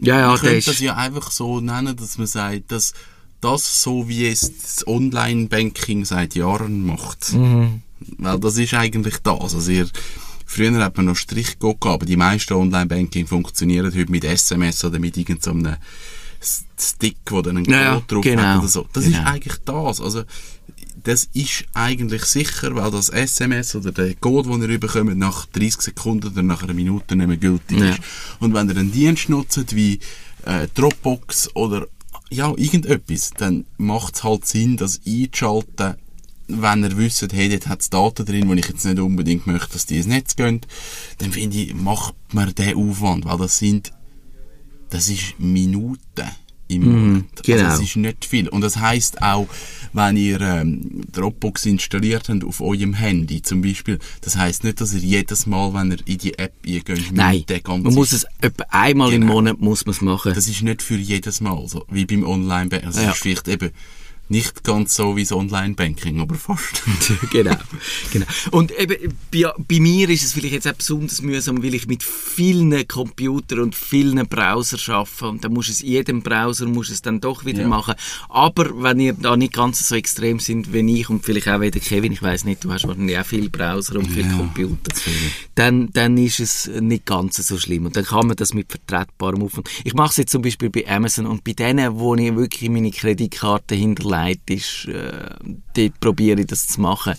Ja, 0.00 0.18
ja, 0.18 0.30
der 0.36 0.50
könnte 0.50 0.70
das 0.70 0.80
ja 0.80 0.96
einfach 0.96 1.30
so 1.30 1.60
nennen, 1.60 1.96
dass 1.96 2.18
man 2.18 2.26
sagt, 2.26 2.72
dass 2.72 2.94
das 3.40 3.82
so 3.82 4.08
wie 4.08 4.26
es 4.26 4.52
das 4.62 4.86
Online-Banking 4.86 6.04
seit 6.04 6.34
Jahren 6.34 6.86
macht. 6.86 7.32
Mhm. 7.34 7.82
Weil 8.18 8.38
das 8.38 8.56
ist 8.56 8.74
eigentlich 8.74 9.18
das. 9.18 9.54
Also 9.54 9.70
ihr, 9.70 9.88
früher 10.46 10.72
hat 10.82 10.96
man 10.96 11.06
noch 11.06 11.16
Strichcode 11.16 11.80
gehabt, 11.80 12.02
aber 12.02 12.06
die 12.06 12.16
meisten 12.16 12.54
Online-Banking 12.54 13.26
funktionieren 13.26 13.92
heute 13.94 14.10
mit 14.10 14.24
SMS 14.24 14.84
oder 14.84 14.98
mit 14.98 15.16
irgendeinem 15.16 15.76
so 16.40 16.64
Stick, 16.78 17.18
wo 17.26 17.42
dann 17.42 17.58
ein 17.58 17.64
Code 17.64 17.76
Ja, 17.76 17.82
ja, 17.82 18.02
drauf 18.06 18.24
genau, 18.24 18.42
hat 18.42 18.58
oder 18.58 18.68
so. 18.68 18.86
Das 18.92 19.04
genau. 19.04 19.18
ist 19.18 19.26
eigentlich 19.26 19.58
das. 19.64 20.00
Also, 20.00 20.24
das 21.04 21.28
ist 21.32 21.64
eigentlich 21.74 22.24
sicher, 22.24 22.74
weil 22.74 22.90
das 22.90 23.08
SMS 23.08 23.74
oder 23.74 23.92
der 23.92 24.14
Code, 24.14 24.50
den 24.50 24.70
ihr 24.70 24.78
bekommt, 24.80 25.16
nach 25.16 25.46
30 25.46 25.80
Sekunden 25.82 26.28
oder 26.28 26.42
nach 26.42 26.62
einer 26.62 26.74
Minute 26.74 27.16
nicht 27.16 27.26
mehr 27.26 27.36
gültig 27.36 27.78
Ja. 27.78 27.90
ist. 27.90 28.00
Und 28.40 28.54
wenn 28.54 28.68
ihr 28.70 28.76
einen 28.76 28.92
Dienst 28.92 29.28
nutzt 29.28 29.74
wie 29.74 29.98
äh, 30.44 30.68
Dropbox 30.74 31.54
oder 31.56 31.86
ja, 32.30 32.50
irgendetwas, 32.56 33.30
dann 33.36 33.64
macht 33.78 34.14
es 34.16 34.24
halt 34.24 34.46
Sinn, 34.46 34.76
das 34.76 35.00
einzuschalten, 35.06 35.96
wenn 36.48 36.82
ihr 36.84 36.96
wisst, 36.96 37.26
hey, 37.32 37.48
dort 37.48 37.66
hat 37.68 37.80
es 37.80 37.90
Daten 37.90 38.26
drin, 38.26 38.48
wo 38.48 38.52
ich 38.54 38.66
jetzt 38.68 38.84
nicht 38.84 38.98
unbedingt 38.98 39.46
möchte, 39.46 39.72
dass 39.74 39.86
die 39.86 39.96
ins 39.96 40.06
Netz 40.06 40.36
gehen, 40.36 40.60
dann 41.18 41.32
finde 41.32 41.56
ich, 41.58 41.74
macht 41.74 42.14
man 42.32 42.54
den 42.54 42.76
Aufwand, 42.76 43.24
weil 43.24 43.38
das 43.38 43.58
sind, 43.58 43.92
das 44.90 45.08
ist 45.08 45.38
Minuten 45.38 45.98
im 46.68 46.82
Monat. 46.84 47.42
genau. 47.44 47.64
Also 47.64 47.80
das 47.80 47.88
ist 47.88 47.96
nicht 47.96 48.24
viel. 48.24 48.48
Und 48.48 48.60
das 48.62 48.76
heißt 48.78 49.22
auch, 49.22 49.48
wenn 49.92 50.16
ihr 50.16 50.40
ähm, 50.40 51.02
Dropbox 51.12 51.66
installiert 51.66 52.28
habt 52.28 52.44
auf 52.44 52.60
eurem 52.60 52.94
Handy 52.94 53.42
zum 53.42 53.62
Beispiel, 53.62 53.98
das 54.22 54.36
heißt 54.36 54.64
nicht, 54.64 54.80
dass 54.80 54.92
ihr 54.94 55.00
jedes 55.00 55.46
Mal, 55.46 55.72
wenn 55.74 55.90
ihr 55.92 55.98
in 56.06 56.18
die 56.18 56.38
App 56.38 56.54
eingeht, 56.66 57.12
Nein, 57.12 57.44
den 57.48 57.62
ganzen 57.62 57.82
man 57.84 57.94
muss 57.94 58.12
es 58.12 58.26
etwa 58.40 58.64
einmal 58.70 59.12
im 59.12 59.20
Genau. 59.22 59.34
Monat 59.34 59.60
muss 59.60 59.84
man 59.86 59.94
es 59.94 60.00
machen. 60.00 60.32
das 60.34 60.48
ist 60.48 60.62
nicht 60.62 60.82
für 60.82 60.96
jedes 60.96 61.40
Mal 61.40 61.66
so, 61.68 61.84
wie 61.90 62.06
beim 62.06 62.24
Online-Banking. 62.24 62.86
Also 62.88 63.00
Ja. 63.02 63.10
ist 63.10 63.18
vielleicht 63.18 63.48
eben 63.48 63.70
Nicht 64.32 64.64
ganz 64.64 64.94
so 64.94 65.14
wie 65.14 65.22
das 65.24 65.32
Online-Banking, 65.32 66.20
aber 66.20 66.36
fast. 66.36 66.82
genau, 67.30 67.54
genau. 68.10 68.24
Und 68.50 68.70
eben, 68.78 69.12
bei, 69.30 69.52
bei 69.58 69.78
mir 69.78 70.08
ist 70.08 70.24
es 70.24 70.32
vielleicht 70.32 70.54
jetzt 70.54 70.66
auch 70.68 70.72
besonders 70.72 71.20
mühsam, 71.20 71.62
weil 71.62 71.74
ich 71.74 71.86
mit 71.86 72.02
vielen 72.02 72.88
Computern 72.88 73.60
und 73.60 73.74
vielen 73.74 74.26
Browser 74.26 74.78
arbeite 74.94 75.26
und 75.26 75.44
dann 75.44 75.52
muss 75.52 75.68
es 75.68 75.82
in 75.82 75.90
jedem 75.90 76.22
Browser 76.22 76.66
muss 76.66 76.88
es 76.88 77.02
dann 77.02 77.20
doch 77.20 77.44
wieder 77.44 77.60
Ja. 77.62 77.68
machen. 77.68 77.94
Aber 78.30 78.82
wenn 78.82 79.00
ihr 79.00 79.12
da 79.12 79.36
nicht 79.36 79.52
ganz 79.52 79.86
so 79.86 79.94
extrem 79.96 80.38
sind 80.38 80.72
wie 80.72 81.00
ich 81.00 81.10
und 81.10 81.22
vielleicht 81.24 81.48
auch 81.48 81.60
wie 81.60 81.70
der 81.70 81.82
Kevin, 81.82 82.12
ich 82.12 82.22
weiß 82.22 82.44
nicht, 82.44 82.64
du 82.64 82.72
hast 82.72 82.86
wahrscheinlich 82.88 83.18
auch 83.18 83.26
viele 83.26 83.50
Browser 83.50 83.96
und 83.96 84.06
viele 84.10 84.28
Ja, 84.28 84.36
Computer, 84.38 84.92
dann, 85.56 85.90
dann 85.92 86.16
ist 86.16 86.40
es 86.40 86.70
nicht 86.80 87.04
ganz 87.04 87.36
so 87.36 87.58
schlimm. 87.58 87.84
Und 87.84 87.96
dann 87.96 88.04
kann 88.06 88.26
man 88.26 88.36
das 88.36 88.54
mit 88.54 88.70
vertretbarem 88.70 89.42
Aufwand. 89.42 89.68
Ich 89.84 89.92
mache 89.92 90.10
es 90.12 90.16
jetzt 90.16 90.32
zum 90.32 90.40
Beispiel 90.40 90.70
bei 90.70 90.88
Amazon 90.88 91.26
und 91.26 91.44
bei 91.44 91.52
denen, 91.52 91.98
wo 91.98 92.14
ich 92.14 92.34
wirklich 92.34 92.70
meine 92.70 92.90
Kreditkarte 92.90 93.74
hinterlegt 94.24 94.50
ist, 94.50 94.86
äh, 94.88 95.34
dort 95.76 96.00
probiere 96.00 96.40
ich 96.40 96.46
das 96.46 96.66
zu 96.66 96.80
machen. 96.80 97.14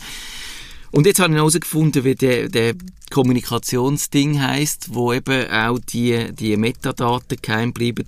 Und 0.92 1.08
jetzt 1.08 1.20
habe 1.20 1.34
ich 1.34 1.38
herausgefunden, 1.38 2.04
wie 2.04 2.14
der, 2.16 2.50
der 2.50 2.76
Kommunikationsding 3.10 4.40
heißt, 4.40 4.94
wo 4.94 5.12
eben 5.12 5.50
auch 5.50 5.80
die, 5.80 6.32
die 6.34 6.56
Metadaten 6.56 7.38
geheim 7.42 7.74
bleiben. 7.74 8.06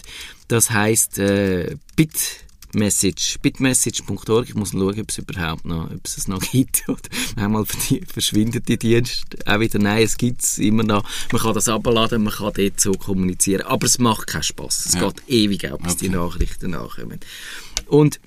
Das 0.47 0.69
heißt 0.69 1.17
äh, 1.17 1.77
Bitmessage, 1.95 3.37
bitmessage.org. 3.41 4.47
Ich 4.49 4.53
muss 4.53 4.71
schauen, 4.71 4.99
ob 4.99 5.09
es 5.09 5.17
überhaupt 5.17 5.65
noch, 5.65 5.85
ob 5.89 6.01
es 6.03 6.17
es 6.17 6.27
noch 6.27 6.41
gibt. 6.51 6.83
Verdi- 6.85 8.05
verschwindet 8.11 8.67
die 8.67 8.77
Dienst 8.77 9.25
auch 9.47 9.59
wieder. 9.59 9.79
Nein, 9.79 10.03
es 10.03 10.17
gibt 10.17 10.43
es 10.43 10.59
immer 10.59 10.83
noch. 10.83 11.03
Man 11.31 11.41
kann 11.41 11.53
das 11.55 11.67
abladen, 11.67 12.23
man 12.23 12.33
kann 12.33 12.53
dort 12.55 12.79
so 12.79 12.91
kommunizieren. 12.91 13.63
Aber 13.65 13.87
es 13.87 13.97
macht 13.97 14.27
keinen 14.27 14.43
Spaß. 14.43 14.85
Es 14.85 14.93
Ja. 14.93 15.09
geht 15.09 15.23
ewig 15.27 15.71
auch, 15.71 15.79
bis 15.79 15.97
die 15.97 16.09
Okay. 16.09 16.17
Nachrichten 16.17 16.69
nachkommen. 16.71 17.19
Und 17.87 18.19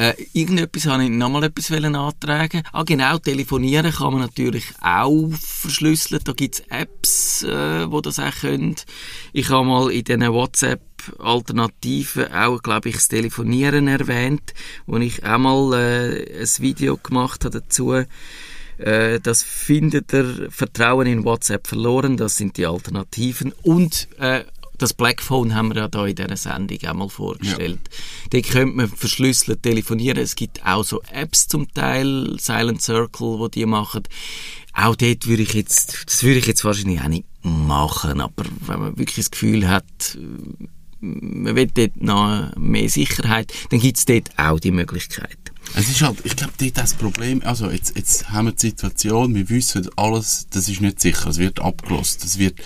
äh, 0.00 0.14
irgendetwas 0.32 0.86
habe 0.86 1.04
ich 1.04 1.10
nochmal 1.10 1.44
etwas 1.44 1.70
antragen. 1.70 2.62
Ah, 2.72 2.84
genau, 2.84 3.18
telefonieren 3.18 3.92
kann 3.92 4.14
man 4.14 4.22
natürlich 4.22 4.64
auch 4.80 5.28
verschlüsseln. 5.38 6.22
Da 6.24 6.32
gibt's 6.32 6.62
Apps, 6.70 7.42
äh, 7.42 7.90
wo 7.90 8.00
das 8.00 8.18
auch 8.18 8.34
können. 8.40 8.76
Ich 9.34 9.50
habe 9.50 9.66
mal 9.66 9.92
in 9.92 10.04
diesen 10.04 10.32
WhatsApp-Alternativen 10.32 12.32
auch, 12.32 12.62
glaube 12.62 12.88
ich, 12.88 12.94
das 12.94 13.08
Telefonieren 13.08 13.88
erwähnt, 13.88 14.54
wo 14.86 14.96
ich 14.96 15.22
auch 15.22 15.36
mal 15.36 15.74
äh, 15.74 16.40
ein 16.40 16.48
Video 16.60 16.96
gemacht 16.96 17.44
habe 17.44 17.60
dazu. 17.60 17.92
Äh, 18.78 19.20
das 19.20 19.42
findet 19.42 20.14
ihr 20.14 20.50
Vertrauen 20.50 21.08
in 21.08 21.26
WhatsApp 21.26 21.66
verloren. 21.66 22.16
Das 22.16 22.38
sind 22.38 22.56
die 22.56 22.64
Alternativen. 22.64 23.52
Und 23.62 24.08
äh, 24.18 24.44
das 24.80 24.94
Blackphone 24.94 25.54
haben 25.54 25.68
wir 25.68 25.76
ja 25.76 25.88
da 25.88 26.06
in 26.06 26.14
dieser 26.14 26.36
Sendung 26.36 26.78
auch 26.86 26.94
mal 26.94 27.08
vorgestellt. 27.08 27.80
Da 28.30 28.40
könnte 28.40 28.76
man 28.76 28.88
verschlüsselt 28.88 29.62
telefonieren. 29.62 30.18
Es 30.18 30.36
gibt 30.36 30.64
auch 30.64 30.84
so 30.84 31.02
Apps 31.12 31.48
zum 31.48 31.72
Teil, 31.72 32.36
Silent 32.38 32.80
Circle, 32.80 33.38
wo 33.38 33.48
die 33.48 33.66
machen. 33.66 34.04
Auch 34.72 34.96
dort 34.96 35.26
würde 35.26 35.42
ich 35.42 35.52
jetzt, 35.52 36.04
das 36.06 36.22
würde 36.22 36.38
ich 36.38 36.46
jetzt 36.46 36.64
wahrscheinlich 36.64 37.00
auch 37.00 37.08
nicht 37.08 37.26
machen, 37.42 38.20
aber 38.20 38.44
wenn 38.66 38.80
man 38.80 38.98
wirklich 38.98 39.16
das 39.16 39.30
Gefühl 39.30 39.68
hat, 39.68 39.84
man 41.00 41.56
will 41.56 41.70
dort 41.72 42.00
noch 42.00 42.54
mehr 42.56 42.88
Sicherheit, 42.88 43.52
dann 43.70 43.80
gibt 43.80 43.98
es 43.98 44.04
dort 44.04 44.30
auch 44.38 44.60
die 44.60 44.70
Möglichkeit. 44.70 45.38
Es 45.74 45.88
ist 45.88 46.02
halt, 46.02 46.18
ich 46.24 46.36
glaube, 46.36 46.52
dort 46.58 46.76
das 46.76 46.94
Problem, 46.94 47.42
also 47.44 47.70
jetzt, 47.70 47.96
jetzt 47.96 48.30
haben 48.30 48.46
wir 48.46 48.52
die 48.52 48.68
Situation, 48.68 49.34
wir 49.34 49.48
wissen, 49.50 49.88
alles, 49.96 50.46
das 50.50 50.68
ist 50.68 50.80
nicht 50.80 51.00
sicher, 51.00 51.28
es 51.28 51.38
wird 51.38 51.60
abgelost, 51.60 52.24
es 52.24 52.38
wird 52.38 52.58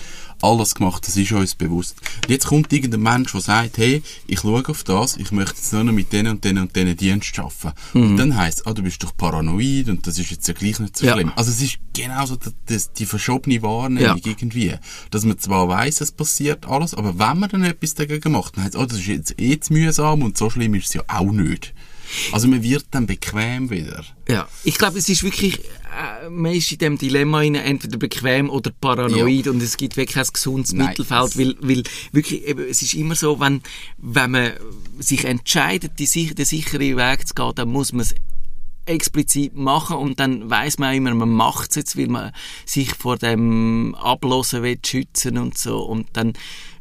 alles 0.45 0.75
gemacht, 0.75 1.07
das 1.07 1.17
ist 1.17 1.31
uns 1.31 1.55
bewusst. 1.55 1.95
Und 2.23 2.29
jetzt 2.29 2.45
kommt 2.47 2.71
irgendein 2.71 3.01
Mensch, 3.01 3.31
der 3.31 3.41
sagt, 3.41 3.77
hey, 3.77 4.01
ich 4.27 4.39
schaue 4.41 4.63
auf 4.67 4.83
das, 4.83 5.17
ich 5.17 5.31
möchte 5.31 5.55
jetzt 5.57 5.73
nur 5.73 5.83
noch 5.83 5.93
mit 5.93 6.11
denen 6.13 6.31
und 6.31 6.43
denen 6.43 6.59
und 6.63 6.75
denen 6.75 6.95
Dienst 6.95 7.37
arbeiten. 7.39 7.73
Und 7.93 8.17
dann 8.17 8.35
heisst 8.35 8.65
ah, 8.67 8.73
du 8.73 8.83
bist 8.83 9.03
doch 9.03 9.15
paranoid 9.17 9.89
und 9.89 10.05
das 10.07 10.17
ist 10.19 10.31
jetzt 10.31 10.47
ja 10.47 10.53
gleich 10.53 10.79
nicht 10.79 10.97
so 10.97 11.05
Ja. 11.05 11.13
schlimm. 11.13 11.31
Also 11.35 11.51
es 11.51 11.61
ist 11.61 11.77
genauso 11.93 12.35
das, 12.35 12.53
das, 12.67 12.93
die 12.93 13.05
verschobene 13.05 13.61
Wahrnehmung 13.61 14.17
Ja. 14.17 14.21
irgendwie, 14.23 14.73
dass 15.11 15.25
man 15.25 15.39
zwar 15.39 15.67
weiss, 15.67 16.01
es 16.01 16.11
passiert 16.11 16.65
alles, 16.67 16.93
aber 16.93 17.17
wenn 17.19 17.39
man 17.39 17.49
dann 17.49 17.63
etwas 17.63 17.93
dagegen 17.95 18.31
macht, 18.31 18.57
dann 18.57 18.63
heisst 18.65 18.75
oh, 18.75 18.85
das 18.85 18.99
ist 18.99 19.07
jetzt 19.07 19.39
eh 19.39 19.59
zu 19.59 19.73
mühsam 19.73 20.21
und 20.21 20.37
so 20.37 20.49
schlimm 20.49 20.75
ist 20.75 20.87
es 20.87 20.93
ja 20.93 21.01
auch 21.07 21.31
nicht. 21.31 21.73
Also 22.31 22.47
man 22.47 22.63
wird 22.63 22.85
dann 22.91 23.07
bequem 23.07 23.69
wieder. 23.69 24.03
Ja, 24.27 24.47
ich 24.63 24.77
glaube, 24.77 24.97
es 24.99 25.09
ist 25.09 25.23
wirklich, 25.23 25.59
äh, 25.59 26.29
man 26.29 26.51
ist 26.53 26.71
in 26.71 26.77
dem 26.79 26.97
Dilemma 26.97 27.39
rein, 27.39 27.55
entweder 27.55 27.97
bequem 27.97 28.49
oder 28.49 28.71
paranoid 28.71 29.47
und 29.47 29.61
es 29.61 29.77
gibt 29.77 29.97
wirklich 29.97 30.15
kein 30.15 30.25
gesundes 30.31 30.73
Nein. 30.73 30.87
Mittelfeld, 30.87 31.37
weil, 31.37 31.55
weil 31.59 31.83
wirklich, 32.11 32.45
eben, 32.45 32.65
es 32.67 32.81
ist 32.81 32.93
immer 32.93 33.15
so, 33.15 33.39
wenn, 33.39 33.61
wenn 33.97 34.31
man 34.31 34.53
sich 34.99 35.25
entscheidet, 35.25 35.99
die, 35.99 36.33
den 36.33 36.45
sicheren 36.45 36.97
Weg 36.97 37.27
zu 37.27 37.33
gehen, 37.33 37.51
dann 37.55 37.69
muss 37.69 37.91
man 37.91 38.01
es 38.01 38.15
explizit 38.85 39.55
machen 39.55 39.97
und 39.97 40.19
dann 40.19 40.49
weiß 40.49 40.77
man 40.79 40.91
auch 40.91 40.95
immer, 40.95 41.13
man 41.13 41.29
macht 41.29 41.71
es 41.71 41.75
jetzt, 41.75 41.97
weil 41.97 42.07
man 42.07 42.31
sich 42.65 42.93
vor 42.93 43.17
dem 43.17 43.95
Ablosen 43.95 44.63
will 44.63 44.79
schützen 44.85 45.37
und 45.37 45.57
so 45.57 45.83
und 45.83 46.07
dann 46.13 46.33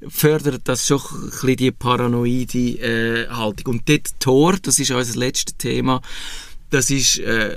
fördert 0.09 0.63
das 0.65 0.87
schon 0.87 1.01
ein 1.01 1.31
bisschen 1.31 1.57
die 1.57 1.71
paranoide 1.71 2.59
äh, 2.59 3.29
Haltung. 3.29 3.75
Und 3.75 3.89
dort 3.89 4.21
Tor, 4.21 4.57
das 4.63 4.79
ist 4.79 4.91
unser 4.91 5.19
letztes 5.19 5.57
Thema, 5.57 6.03
das 6.71 6.91
ist 6.91 7.19
äh, 7.19 7.57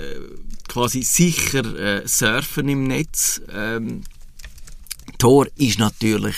quasi 0.68 1.02
sicher 1.02 1.64
äh, 1.76 2.06
Surfen 2.06 2.68
im 2.68 2.84
Netz. 2.84 3.40
Ähm, 3.52 4.02
Tor 5.18 5.48
ist 5.56 5.78
natürlich 5.78 6.36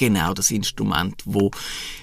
genau 0.00 0.34
das 0.34 0.50
Instrument, 0.50 1.22
wo 1.24 1.50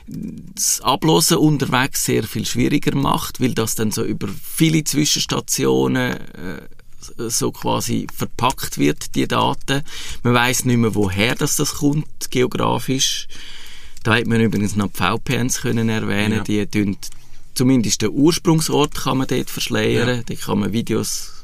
das 0.08 0.80
Ablosen 0.82 1.38
unterwegs 1.38 2.06
sehr 2.06 2.24
viel 2.24 2.46
schwieriger 2.46 2.96
macht, 2.96 3.42
weil 3.42 3.54
das 3.54 3.76
dann 3.76 3.92
so 3.92 4.04
über 4.06 4.28
viele 4.42 4.84
Zwischenstationen 4.84 6.14
äh, 6.14 7.30
so 7.30 7.52
quasi 7.52 8.08
verpackt 8.14 8.78
wird, 8.78 9.16
die 9.16 9.28
Daten. 9.28 9.82
Man 10.24 10.34
weiß 10.34 10.66
nicht 10.66 10.78
mehr, 10.78 10.94
woher 10.96 11.36
das, 11.36 11.56
das 11.56 11.76
kommt, 11.76 12.30
geografisch. 12.32 13.28
Da 14.04 14.16
hätte 14.16 14.30
man 14.30 14.42
übrigens 14.42 14.76
noch 14.76 14.90
die 14.92 14.98
VPNs 15.04 15.62
können 15.62 15.90
erwähnen, 15.90 16.38
Ja. 16.38 16.44
die 16.44 16.66
tun 16.68 16.98
zumindest 17.56 18.04
den 18.04 18.12
Ursprungsort 18.12 18.94
kann 18.94 19.18
man 19.18 19.28
dort 19.28 19.50
verschleiern, 19.50 20.18
Ja. 20.18 20.24
da 20.24 20.36
kann 20.36 20.60
man 20.60 20.74
Videos 20.74 21.37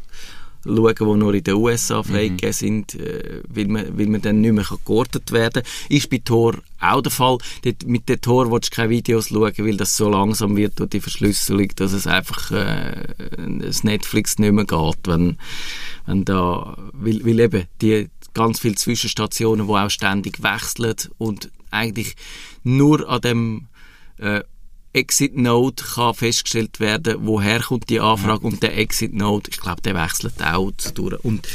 schauen, 0.64 0.96
die 0.98 1.04
nur 1.04 1.34
in 1.34 1.44
den 1.44 1.56
USA 1.56 2.04
freigegeben 2.04 2.54
sind, 2.54 2.96
äh, 2.96 3.42
weil, 3.48 3.68
man, 3.68 3.98
weil 3.98 4.08
man 4.08 4.22
dann 4.22 4.42
nicht 4.42 4.54
mehr 4.54 4.66
geortet 4.86 5.32
werden 5.32 5.64
kann. 5.64 5.72
Ist 5.90 6.10
bei 6.10 6.22
Tor 6.24 6.56
auch 6.80 7.02
der 7.02 7.12
Fall. 7.12 7.38
Dort, 7.64 7.86
mit 7.86 8.10
dem 8.10 8.22
Tor 8.22 8.52
willst 8.52 8.72
du 8.72 8.76
keine 8.76 8.90
Videos 8.90 9.30
schauen, 9.30 9.54
weil 9.58 9.78
das 9.78 9.98
so 9.98 10.10
langsam 10.10 10.56
wird 10.56 10.80
durch 10.80 10.90
die 10.90 11.02
Verschlüsselung, 11.02 11.70
dass 11.76 11.94
es 11.94 12.08
einfach 12.08 12.52
äh, 12.52 13.08
das 13.60 13.84
Netflix 13.84 14.40
nicht 14.40 14.54
mehr 14.54 14.66
geht, 14.66 15.00
wenn, 15.06 15.38
wenn 16.06 16.26
da, 16.26 16.78
weil, 16.94 17.26
weil 17.26 17.40
eben 17.40 17.64
die 17.82 18.10
ganz 18.34 18.60
viele 18.60 18.76
Zwischenstationen, 18.76 19.68
die 19.68 19.74
auch 19.74 19.90
ständig 19.90 20.42
wechseln 20.42 20.96
und 21.18 21.52
eigentlich 21.72 22.16
nur 22.64 23.08
an 23.10 23.22
dem 23.22 23.68
äh, 24.18 24.42
Exit 24.94 25.36
Node 25.36 25.84
kann 25.84 26.14
festgestellt 26.14 26.80
werden, 26.80 27.18
woher 27.22 27.60
kommt 27.62 27.90
die 27.90 28.00
Anfrage 28.00 28.46
und 28.46 28.62
der 28.62 28.78
Exit 28.78 29.14
Node, 29.14 29.50
ich 29.52 29.60
glaube, 29.60 29.82
der 29.82 29.96
wechselt 29.96 30.42
auch 30.42 30.72
durch. 30.94 31.24
Und 31.24 31.48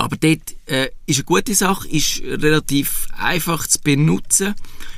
aber 0.00 0.16
dort 0.16 0.54
äh, 0.66 0.90
ist 1.06 1.18
eine 1.18 1.24
gute 1.24 1.54
Sache, 1.56 1.88
ist 1.88 2.22
relativ 2.22 3.08
einfach 3.16 3.66
zu 3.66 3.80
benutzen. 3.80 4.54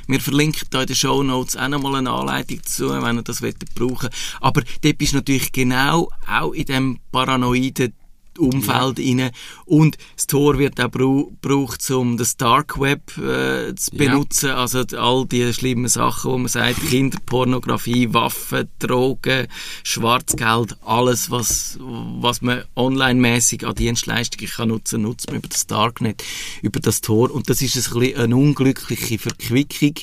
Wir 0.07 0.19
verlinken 0.19 0.67
da 0.69 0.81
in 0.81 0.87
den 0.87 0.95
Show 0.95 1.23
Notes 1.23 1.57
auch 1.57 1.67
nochmal 1.69 1.95
eine 1.95 2.11
Anleitung 2.11 2.59
dazu, 2.63 2.89
wenn 2.89 3.17
ihr 3.17 3.23
das 3.23 3.41
wollt 3.41 3.73
brauchen 3.73 4.09
Aber 4.39 4.61
dort 4.81 4.97
bist 4.99 5.13
du 5.13 5.17
natürlich 5.17 5.51
genau 5.51 6.11
auch 6.27 6.53
in 6.53 6.65
dem 6.65 6.99
paranoiden 7.11 7.93
Umfeld 8.41 8.99
inne 8.99 9.31
und 9.65 9.97
das 10.15 10.27
Tor 10.27 10.57
wird 10.59 10.79
auch 10.81 10.89
brau- 10.89 11.31
gebraucht, 11.41 11.89
um 11.91 12.17
das 12.17 12.37
Dark 12.37 12.79
Web 12.79 13.17
äh, 13.17 13.73
zu 13.75 13.91
Ja. 13.95 13.97
benutzen, 14.11 14.49
also 14.51 14.83
d- 14.83 14.97
all 14.97 15.25
die 15.25 15.53
schlimmen 15.53 15.87
Sachen, 15.87 16.31
wo 16.31 16.37
man 16.37 16.47
sagt, 16.47 16.81
Kinderpornografie, 16.89 18.13
Waffen, 18.13 18.67
Drogen, 18.79 19.47
Schwarzgeld, 19.83 20.75
alles, 20.85 21.29
was, 21.31 21.77
was 21.79 22.41
man 22.41 22.63
online-mäßig 22.75 23.65
an 23.65 23.75
Dienstleistungen 23.75 24.49
kann 24.49 24.69
nutzen, 24.69 25.01
nutzt 25.03 25.27
man 25.27 25.37
über 25.37 25.47
das 25.49 25.67
Darknet, 25.67 26.23
über 26.61 26.79
das 26.79 27.01
Tor. 27.01 27.31
Und 27.31 27.49
das 27.49 27.61
ist 27.61 27.75
ein 27.93 27.99
bisschen 27.99 28.19
eine 28.19 28.35
unglückliche 28.35 29.19
Verquickung, 29.19 29.93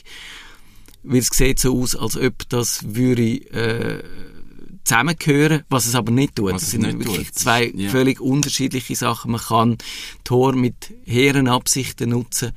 weil 1.03 1.19
es 1.19 1.29
sieht 1.33 1.59
so 1.61 1.81
aus, 1.81 1.97
als 1.97 2.17
ob 2.17 2.49
das 2.49 2.81
würde 2.95 3.23
äh, 3.53 4.03
zusammengehören, 4.89 5.63
was 5.69 5.87
es 5.87 5.95
aber 5.95 6.11
nicht 6.11 6.37
tut. 6.37 6.53
Was 6.53 6.63
das 6.63 6.63
es 6.63 6.71
sind 6.71 6.99
wirklich 6.99 7.29
tut. 7.29 7.39
zwei 7.39 7.73
Ja. 7.75 7.91
völlig 7.91 8.21
unterschiedliche 8.21 8.97
Sachen. 8.97 9.33
Man 9.33 9.41
kann 9.41 9.79
Tor 10.25 10.55
mit 10.55 10.93
hehren 11.05 11.47
Absichten 11.49 12.11
nutzen, 12.11 12.53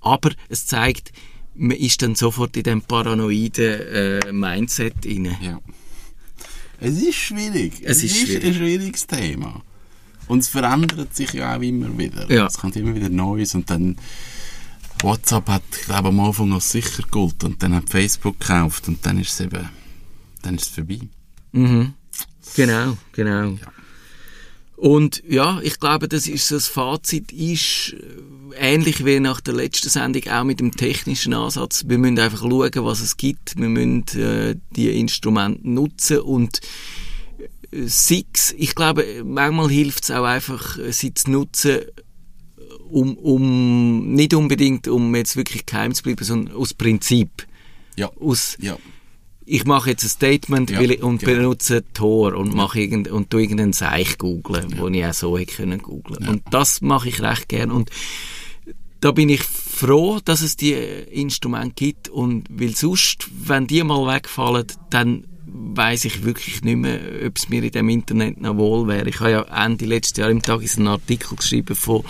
aber 0.00 0.30
es 0.48 0.66
zeigt, 0.66 1.12
man 1.54 1.76
ist 1.76 2.00
dann 2.02 2.14
sofort 2.14 2.56
in 2.56 2.62
dem 2.62 2.82
paranoiden 2.82 3.80
äh, 3.80 4.32
Mindset 4.32 5.04
inne. 5.04 5.36
Ja. 5.42 5.60
Es 6.80 7.00
ist 7.00 7.14
schwierig. 7.16 7.74
Es 7.84 8.02
ist 8.02 8.16
schwierig. 8.16 8.44
ein 8.44 8.54
schwieriges 8.54 9.06
Thema. 9.06 9.62
Und 10.28 10.38
es 10.38 10.48
verändert 10.48 11.14
sich 11.14 11.32
ja 11.32 11.56
auch 11.56 11.60
immer 11.60 11.96
wieder. 11.98 12.30
Ja. 12.32 12.46
Es 12.46 12.58
kommt 12.58 12.76
immer 12.76 12.94
wieder 12.94 13.08
Neues 13.08 13.54
und 13.54 13.68
dann 13.70 13.96
WhatsApp 15.02 15.48
hat, 15.48 15.62
glaube 15.84 16.08
am 16.08 16.20
Anfang 16.20 16.52
als 16.52 16.70
sicher 16.70 17.02
geholt 17.10 17.42
und 17.44 17.62
dann 17.62 17.74
hat 17.74 17.90
Facebook 17.90 18.38
gekauft 18.38 18.88
und 18.88 19.04
dann 19.04 19.18
ist 19.18 19.32
es 19.32 19.40
eben 19.40 19.68
dann 20.42 20.56
ist 20.56 20.62
es 20.62 20.68
vorbei. 20.68 21.00
Mhm. 21.52 21.94
Genau, 22.54 22.98
genau. 23.12 23.58
Und 24.76 25.22
ja, 25.28 25.60
ich 25.62 25.78
glaube, 25.78 26.08
das 26.08 26.26
ist 26.26 26.50
das 26.50 26.66
Fazit 26.66 27.30
ist 27.30 27.94
äh, 27.94 28.74
ähnlich 28.74 29.04
wie 29.04 29.20
nach 29.20 29.40
der 29.40 29.54
letzten 29.54 29.88
Sendung 29.88 30.26
auch 30.28 30.42
mit 30.42 30.58
dem 30.58 30.72
technischen 30.72 31.34
Ansatz. 31.34 31.84
Wir 31.86 31.98
müssen 31.98 32.18
einfach 32.18 32.40
schauen, 32.40 32.70
was 32.74 33.00
es 33.00 33.16
gibt. 33.16 33.56
Wir 33.56 33.68
müssen 33.68 34.04
äh, 34.18 34.56
die 34.74 34.98
Instrumente 34.98 35.60
nutzen 35.68 36.18
und 36.18 36.60
äh, 37.70 37.86
Six, 37.86 38.54
ich 38.58 38.74
glaube, 38.74 39.22
manchmal 39.24 39.70
hilft 39.70 40.02
es 40.02 40.10
auch 40.10 40.24
einfach, 40.24 40.76
äh, 40.78 40.92
sie 40.92 41.14
zu 41.14 41.30
nutzen, 41.30 41.82
um, 42.90 43.16
um 43.16 44.12
nicht 44.14 44.34
unbedingt, 44.34 44.88
um 44.88 45.14
jetzt 45.14 45.36
wirklich 45.36 45.64
geheim 45.64 45.94
zu 45.94 46.02
bleiben, 46.02 46.24
sondern 46.24 46.56
aus 46.56 46.74
Prinzip. 46.74 47.46
Ja. 47.96 48.10
Aus, 48.20 48.56
Ja. 48.60 48.76
Ich 49.44 49.64
mache 49.64 49.90
jetzt 49.90 50.04
ein 50.04 50.08
Statement 50.08 50.70
Ja, 50.70 50.80
ich, 50.80 51.02
und 51.02 51.20
genau. 51.20 51.32
benutze 51.32 51.84
Tor 51.92 52.34
und 52.34 52.54
mache 52.54 52.80
irgend, 52.80 53.08
und 53.08 53.30
tu 53.30 53.38
irgendeinen 53.38 53.72
Seich 53.72 54.18
googlen, 54.18 54.78
wo 54.78 54.88
ich 54.88 55.04
auch 55.04 55.14
so 55.14 55.38
hätte 55.38 55.54
können 55.54 55.82
googlen. 55.82 56.28
Und 56.28 56.42
das 56.50 56.80
mache 56.80 57.08
ich 57.08 57.22
recht 57.22 57.48
gern 57.48 57.70
und 57.70 57.90
da 59.00 59.10
bin 59.10 59.28
ich 59.28 59.42
froh, 59.42 60.20
dass 60.24 60.42
es 60.42 60.56
die 60.56 60.74
Instrumente 60.74 61.74
gibt 61.74 62.08
und 62.08 62.44
weil 62.50 62.76
sonst, 62.76 63.28
wenn 63.32 63.66
die 63.66 63.82
mal 63.82 64.06
wegfallen, 64.06 64.66
dann 64.90 65.24
weiß 65.44 66.04
ich 66.04 66.22
wirklich 66.22 66.62
nicht 66.62 66.76
mehr, 66.76 67.00
ob 67.26 67.36
es 67.36 67.48
mir 67.48 67.64
in 67.64 67.72
dem 67.72 67.88
Internet 67.88 68.40
noch 68.40 68.56
wohl 68.56 68.86
wäre. 68.86 69.08
Ich 69.08 69.18
habe 69.18 69.30
ja 69.32 69.64
Ende 69.64 69.86
letztes 69.86 70.18
Jahr 70.18 70.30
im 70.30 70.40
Tag 70.40 70.62
einen 70.62 70.86
Artikel 70.86 71.36
geschrieben 71.36 71.74
von 71.74 72.04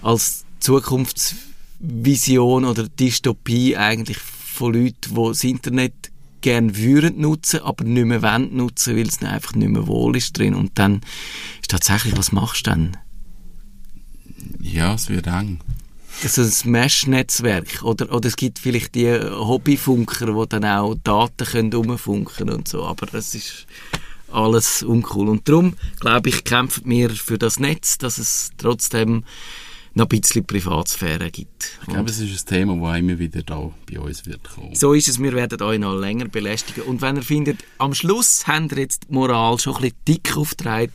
als 0.00 0.44
Zukunftsvision 0.60 2.64
oder 2.64 2.88
Dystopie 2.88 3.76
eigentlich 3.76 4.18
von 4.18 4.74
Leuten, 4.74 5.14
die 5.14 5.28
das 5.28 5.44
Internet 5.44 6.11
gern 6.42 6.76
würden 6.76 7.20
nutzen, 7.20 7.60
aber 7.60 7.84
nicht 7.84 8.04
mehr 8.04 8.22
wollen 8.22 8.54
nutzen, 8.54 8.96
weil 8.96 9.08
es 9.08 9.22
einfach 9.22 9.54
nicht 9.54 9.70
mehr 9.70 9.86
wohl 9.86 10.16
ist 10.16 10.36
drin. 10.38 10.54
Und 10.54 10.78
dann 10.78 11.00
ist 11.60 11.70
tatsächlich, 11.70 12.16
was 12.16 12.32
machst 12.32 12.66
du 12.66 12.70
dann? 12.70 12.96
Ja, 14.60 14.94
es 14.94 15.08
wird 15.08 15.26
eng. 15.26 15.60
so 16.22 16.42
ein 16.42 16.70
Mesh-Netzwerk 16.70 17.82
oder, 17.82 18.12
oder 18.12 18.28
es 18.28 18.36
gibt 18.36 18.58
vielleicht 18.58 18.94
die 18.94 19.10
Hobbyfunker, 19.12 20.26
die 20.26 20.48
dann 20.48 20.64
auch 20.64 20.94
Daten 21.02 21.46
können 21.46 21.74
umfunken 21.74 22.50
und 22.50 22.68
so, 22.68 22.84
aber 22.84 23.06
das 23.06 23.34
ist 23.34 23.66
alles 24.30 24.82
uncool. 24.82 25.28
Und 25.28 25.48
darum, 25.48 25.74
glaube 26.00 26.28
ich, 26.28 26.44
kämpfen 26.44 26.84
wir 26.86 27.10
für 27.10 27.38
das 27.38 27.58
Netz, 27.58 27.98
dass 27.98 28.18
es 28.18 28.50
trotzdem 28.56 29.24
noch 29.94 30.06
ein 30.06 30.08
bisschen 30.20 30.44
Privatsphäre 30.46 31.30
gibt. 31.30 31.78
Ich 31.82 31.88
glaube, 31.88 32.10
es 32.10 32.18
ist 32.18 32.50
ein 32.50 32.54
Thema, 32.54 32.90
das 32.90 32.98
immer 32.98 33.18
wieder 33.18 33.42
da 33.42 33.70
bei 33.90 34.00
uns 34.00 34.24
wird 34.26 34.42
kommen. 34.44 34.74
So 34.74 34.94
ist 34.94 35.08
es, 35.08 35.20
wir 35.20 35.32
werden 35.32 35.60
euch 35.62 35.78
noch 35.78 35.94
länger 35.98 36.28
belästigen. 36.28 36.84
Und 36.84 37.02
wenn 37.02 37.16
ihr 37.16 37.22
findet, 37.22 37.58
am 37.78 37.94
Schluss 37.94 38.46
habt 38.46 38.72
ihr 38.72 38.78
jetzt 38.78 39.08
die 39.08 39.14
Moral 39.14 39.58
schon 39.58 39.74
ein 39.76 39.82
bisschen 39.82 39.96
dick 40.08 40.36
aufgetragen, 40.36 40.92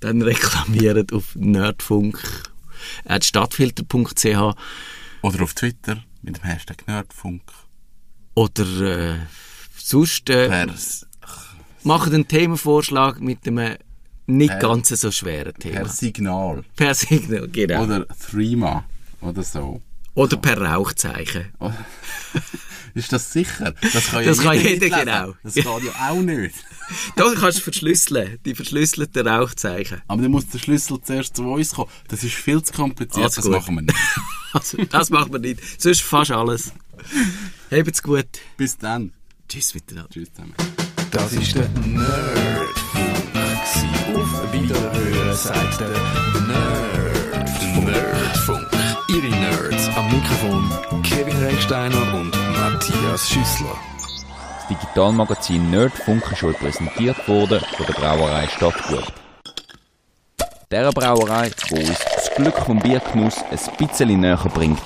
dann 0.00 0.20
reklamiert 0.22 1.12
auf 1.12 1.34
nerdfunk 1.34 2.18
stadtfilter.ch 3.20 4.26
Oder 5.22 5.42
auf 5.42 5.54
Twitter 5.54 6.04
mit 6.22 6.36
dem 6.36 6.42
Hashtag 6.44 6.86
Nerdfunk. 6.86 7.42
oder 8.34 9.14
äh, 9.14 9.18
sonst 9.76 10.28
äh, 10.28 10.66
macht 11.82 12.12
einen 12.12 12.28
Themenvorschlag 12.28 13.20
mit 13.20 13.46
einem 13.46 13.76
nicht 14.26 14.50
Per- 14.50 14.58
ganz 14.58 14.88
so 14.88 15.10
schweren 15.10 15.54
Thema. 15.54 15.80
per 15.80 15.88
Signal. 15.88 16.64
Per 16.76 16.94
Signal, 16.94 17.48
genau. 17.48 17.82
Oder, 17.84 17.96
Oder 17.96 18.06
Threema. 18.30 18.84
Oder 19.20 19.42
so. 19.42 19.80
per 20.40 20.60
Rauchzeichen. 20.60 21.46
Ist 22.94 23.12
das 23.12 23.32
sicher? 23.32 23.74
Das 23.92 24.06
kann 24.06 24.24
Das 24.24 24.38
kann 24.40 24.56
jeder, 24.60 24.88
genau. 24.88 25.34
Das 25.42 25.54
geht 25.54 25.64
ja 25.64 26.10
auch 26.10 26.20
nicht. 26.22 26.54
Da 27.16 27.32
kannst 27.34 27.58
du 27.58 27.62
verschlüsseln, 27.62 28.38
die 28.44 28.54
verschlüsselten 28.54 29.26
Rauchzeichen. 29.26 30.02
Aber 30.06 30.20
dann 30.20 30.30
muss 30.30 30.46
der 30.48 30.58
Schlüssel 30.58 31.00
zuerst 31.02 31.34
zu 31.34 31.42
uns 31.44 31.70
kommen. 31.72 31.88
Das 32.08 32.22
ist 32.22 32.34
viel 32.34 32.62
zu 32.62 32.74
kompliziert, 32.74 33.24
Alles 33.24 33.36
das 33.36 33.44
gut. 33.46 33.54
machen 33.54 33.74
wir 33.76 33.82
nicht. 33.82 33.96
Also, 34.52 34.76
das 34.84 35.10
machen 35.10 35.32
wir 35.32 35.40
nicht. 35.40 35.60
Sonst 35.80 36.02
fast 36.02 36.30
alles. 36.30 36.72
Habt's 37.72 38.02
gut. 38.02 38.26
Bis 38.56 38.76
dann. 38.78 39.12
Tschüss 39.48 39.74
miteinander. 39.74 40.08
Tschüss 40.10 40.28
zusammen. 40.32 40.54
Das 41.10 41.32
ist 41.32 41.56
der 41.56 41.68
Nerdfunk. 41.70 42.83
Gsi. 43.84 44.14
Auf 44.14 44.52
Wiederhören 44.52 45.36
sagt 45.36 45.80
der 45.80 45.88
Nerd. 45.88 47.04
Nerdfunk. 47.84 48.68
Ihre 49.08 49.28
Nerds 49.28 49.88
am 49.96 50.06
Mikrofon 50.06 51.02
Kevin 51.02 51.36
Recksteiner 51.36 52.14
und 52.14 52.32
Matthias 52.52 53.28
Schüssler. 53.28 53.76
Das 54.56 54.68
Digitalmagazin 54.68 55.70
Nerdfunk 55.70 56.22
ist 56.32 56.42
euch 56.42 56.58
präsentiert 56.58 57.28
worden 57.28 57.60
von 57.76 57.86
der 57.86 57.92
Brauerei 57.92 58.48
Stadtgut. 58.48 59.12
Der 60.70 60.90
Brauerei, 60.92 61.50
wo 61.68 61.76
uns 61.76 61.98
das 62.14 62.34
Glück 62.34 62.56
vom 62.58 62.78
Biergenuss 62.78 63.36
ein 63.50 63.86
bisschen 63.86 64.20
näher 64.20 64.38
bringt. 64.54 64.80